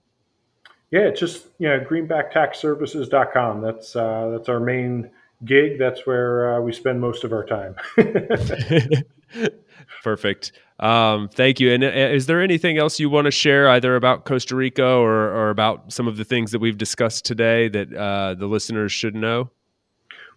[0.91, 3.61] Yeah, it's just you know greenbacktaxservices.com.
[3.61, 5.09] That's uh, that's our main
[5.43, 5.77] gig.
[5.79, 7.75] That's where uh, we spend most of our time.
[10.03, 10.53] Perfect.
[10.79, 11.73] Um, thank you.
[11.73, 15.11] And uh, is there anything else you want to share, either about Costa Rica or,
[15.11, 19.15] or about some of the things that we've discussed today that uh, the listeners should
[19.15, 19.49] know?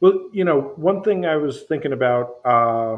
[0.01, 2.97] Well, you know, one thing I was thinking about, uh,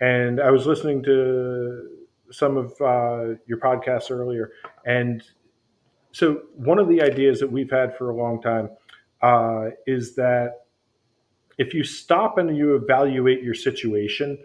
[0.00, 1.88] and I was listening to
[2.30, 4.52] some of uh, your podcasts earlier,
[4.84, 5.22] and
[6.12, 8.68] so one of the ideas that we've had for a long time
[9.22, 10.66] uh, is that
[11.56, 14.38] if you stop and you evaluate your situation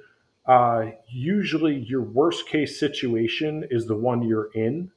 [0.46, 4.92] uh, usually your worst case situation is the one you're in.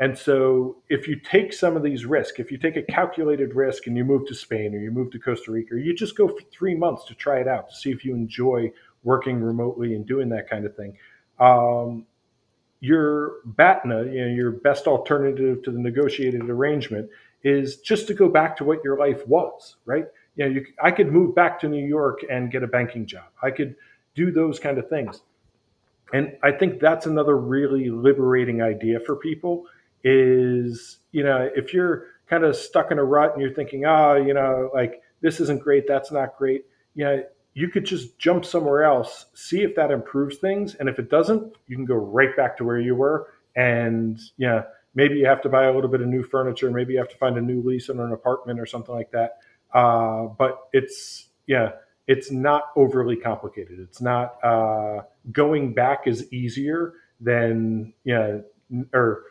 [0.00, 3.86] And so if you take some of these risks, if you take a calculated risk
[3.86, 6.26] and you move to Spain or you move to Costa Rica, or you just go
[6.26, 8.72] for three months to try it out to see if you enjoy
[9.04, 10.96] working remotely and doing that kind of thing.
[11.38, 12.06] Um,
[12.80, 17.08] your BATNA, you know, your best alternative to the negotiated arrangement
[17.44, 20.06] is just to go back to what your life was, right?
[20.34, 23.26] You know, you, I could move back to New York and get a banking job.
[23.40, 23.76] I could
[24.14, 25.22] do those kind of things.
[26.12, 29.66] And I think that's another really liberating idea for people
[30.04, 34.16] is, you know, if you're kind of stuck in a rut and you're thinking, oh,
[34.16, 37.22] you know, like this isn't great, that's not great, you know,
[37.54, 40.74] you could just jump somewhere else, see if that improves things.
[40.76, 43.28] And if it doesn't, you can go right back to where you were.
[43.56, 46.94] And, you know, maybe you have to buy a little bit of new furniture, maybe
[46.94, 49.38] you have to find a new lease on an apartment or something like that.
[49.74, 51.72] Uh, but it's, yeah,
[52.06, 53.78] it's not overly complicated.
[53.80, 58.44] It's not uh, going back is easier than you know,
[58.92, 59.24] or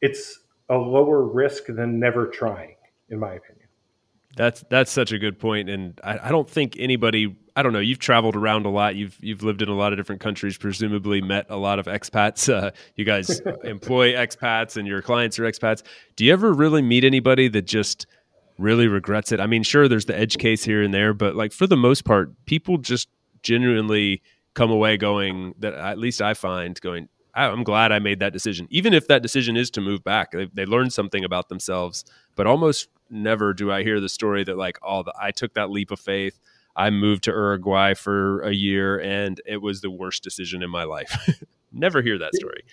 [0.00, 2.76] it's a lower risk than never trying,
[3.08, 3.60] in my opinion.
[4.36, 7.36] That's that's such a good point, and I, I, don't think anybody.
[7.56, 7.80] I don't know.
[7.80, 8.94] You've traveled around a lot.
[8.94, 10.56] You've you've lived in a lot of different countries.
[10.56, 12.48] Presumably, met a lot of expats.
[12.60, 15.82] Uh, you guys employ expats, and your clients are expats.
[16.14, 18.06] Do you ever really meet anybody that just
[18.60, 19.40] really regrets it.
[19.40, 22.04] I mean, sure, there's the edge case here and there, but like for the most
[22.04, 23.08] part, people just
[23.42, 24.22] genuinely
[24.54, 28.66] come away going that at least I find going, I'm glad I made that decision.
[28.70, 32.04] Even if that decision is to move back, they, they learned something about themselves,
[32.34, 35.70] but almost never do I hear the story that like, oh, the, I took that
[35.70, 36.38] leap of faith.
[36.76, 40.84] I moved to Uruguay for a year and it was the worst decision in my
[40.84, 41.40] life.
[41.72, 42.64] never hear that story.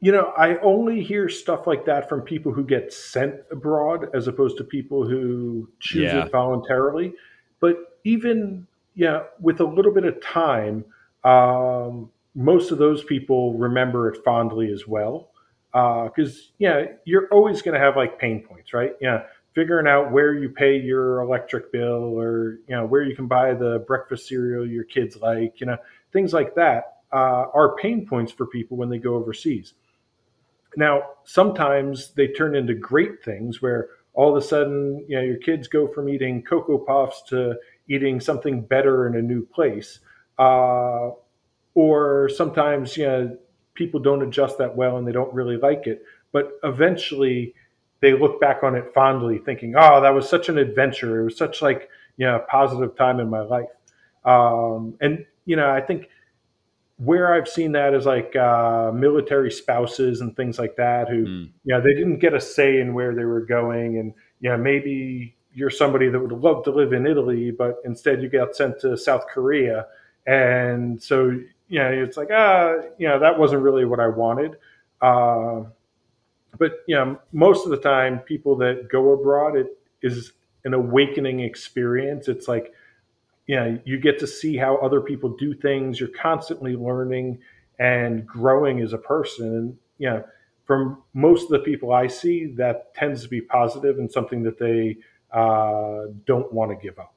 [0.00, 4.28] You know, I only hear stuff like that from people who get sent abroad as
[4.28, 6.24] opposed to people who choose yeah.
[6.24, 7.14] it voluntarily.
[7.60, 10.84] But even, yeah, with a little bit of time,
[11.24, 15.30] um, most of those people remember it fondly as well.
[15.72, 18.92] Because, uh, yeah, you're always going to have like pain points, right?
[19.00, 19.22] Yeah,
[19.54, 23.54] figuring out where you pay your electric bill or, you know, where you can buy
[23.54, 25.78] the breakfast cereal your kids like, you know,
[26.12, 29.72] things like that uh, are pain points for people when they go overseas.
[30.76, 35.38] Now, sometimes they turn into great things where all of a sudden, you know, your
[35.38, 37.56] kids go from eating Cocoa Puffs to
[37.88, 40.00] eating something better in a new place.
[40.38, 41.10] uh,
[41.74, 43.36] or sometimes you know
[43.74, 46.02] people don't adjust that well and they don't really like it.
[46.32, 47.54] But eventually,
[48.00, 51.20] they look back on it fondly, thinking, "Oh, that was such an adventure.
[51.20, 53.68] It was such like you know a positive time in my life."
[54.24, 56.08] Um, and you know, I think
[56.98, 61.50] where I've seen that is like uh, military spouses and things like that who, mm.
[61.64, 63.98] you know, they didn't get a say in where they were going.
[63.98, 68.22] And, you know, maybe you're somebody that would love to live in Italy, but instead
[68.22, 69.86] you got sent to South Korea.
[70.26, 71.38] And so,
[71.68, 74.56] you know, it's like, ah, you know, that wasn't really what I wanted.
[75.02, 75.64] Uh,
[76.58, 80.32] but, you know, most of the time, people that go abroad, it is
[80.64, 82.28] an awakening experience.
[82.28, 82.72] It's like,
[83.46, 86.00] you know, you get to see how other people do things.
[86.00, 87.38] You're constantly learning
[87.78, 89.46] and growing as a person.
[89.46, 90.24] And, you know,
[90.64, 94.58] from most of the people I see, that tends to be positive and something that
[94.58, 94.96] they
[95.32, 97.14] uh, don't want to give up.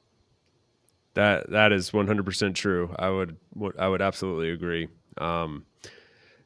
[1.14, 2.94] That that is 100% true.
[2.96, 3.36] I would
[3.76, 4.88] I would absolutely agree.
[5.18, 5.66] Um,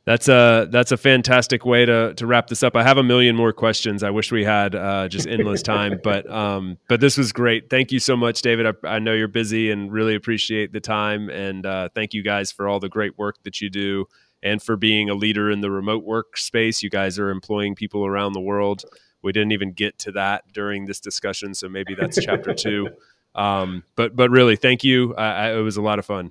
[0.07, 2.77] that's a that's a fantastic way to to wrap this up.
[2.77, 4.03] I have a million more questions.
[4.03, 7.71] I wish we had uh, just endless time, but um, but this was great.
[7.71, 8.67] Thank you so much, David.
[8.67, 11.31] I, I know you're busy and really appreciate the time.
[11.31, 14.07] And uh, thank you guys for all the great work that you do
[14.43, 16.83] and for being a leader in the remote work space.
[16.83, 18.85] You guys are employing people around the world.
[19.23, 22.91] We didn't even get to that during this discussion, so maybe that's chapter two.
[23.35, 25.15] Um, but but really, thank you.
[25.15, 26.31] I, I, it was a lot of fun.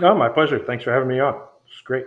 [0.00, 0.58] Oh, my pleasure.
[0.58, 1.40] Thanks for having me on.
[1.66, 2.06] It's great.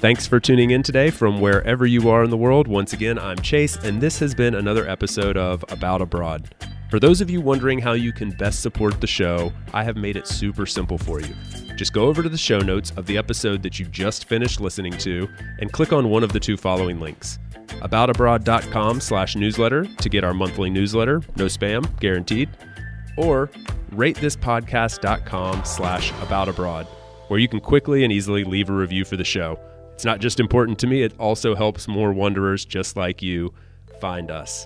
[0.00, 2.68] Thanks for tuning in today from wherever you are in the world.
[2.68, 6.54] Once again, I'm Chase, and this has been another episode of About Abroad.
[6.88, 10.16] For those of you wondering how you can best support the show, I have made
[10.16, 11.34] it super simple for you.
[11.74, 14.96] Just go over to the show notes of the episode that you just finished listening
[14.98, 15.28] to
[15.58, 17.40] and click on one of the two following links.
[17.66, 22.48] Aboutabroad.com slash newsletter to get our monthly newsletter, no spam, guaranteed,
[23.16, 23.50] or
[23.90, 26.86] ratethispodcast.com slash aboutabroad,
[27.26, 29.58] where you can quickly and easily leave a review for the show.
[29.98, 33.52] It's not just important to me, it also helps more wanderers just like you
[34.00, 34.64] find us.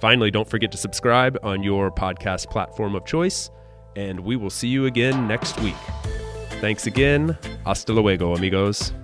[0.00, 3.50] Finally, don't forget to subscribe on your podcast platform of choice,
[3.94, 5.76] and we will see you again next week.
[6.62, 7.36] Thanks again.
[7.66, 8.94] Hasta luego, amigos.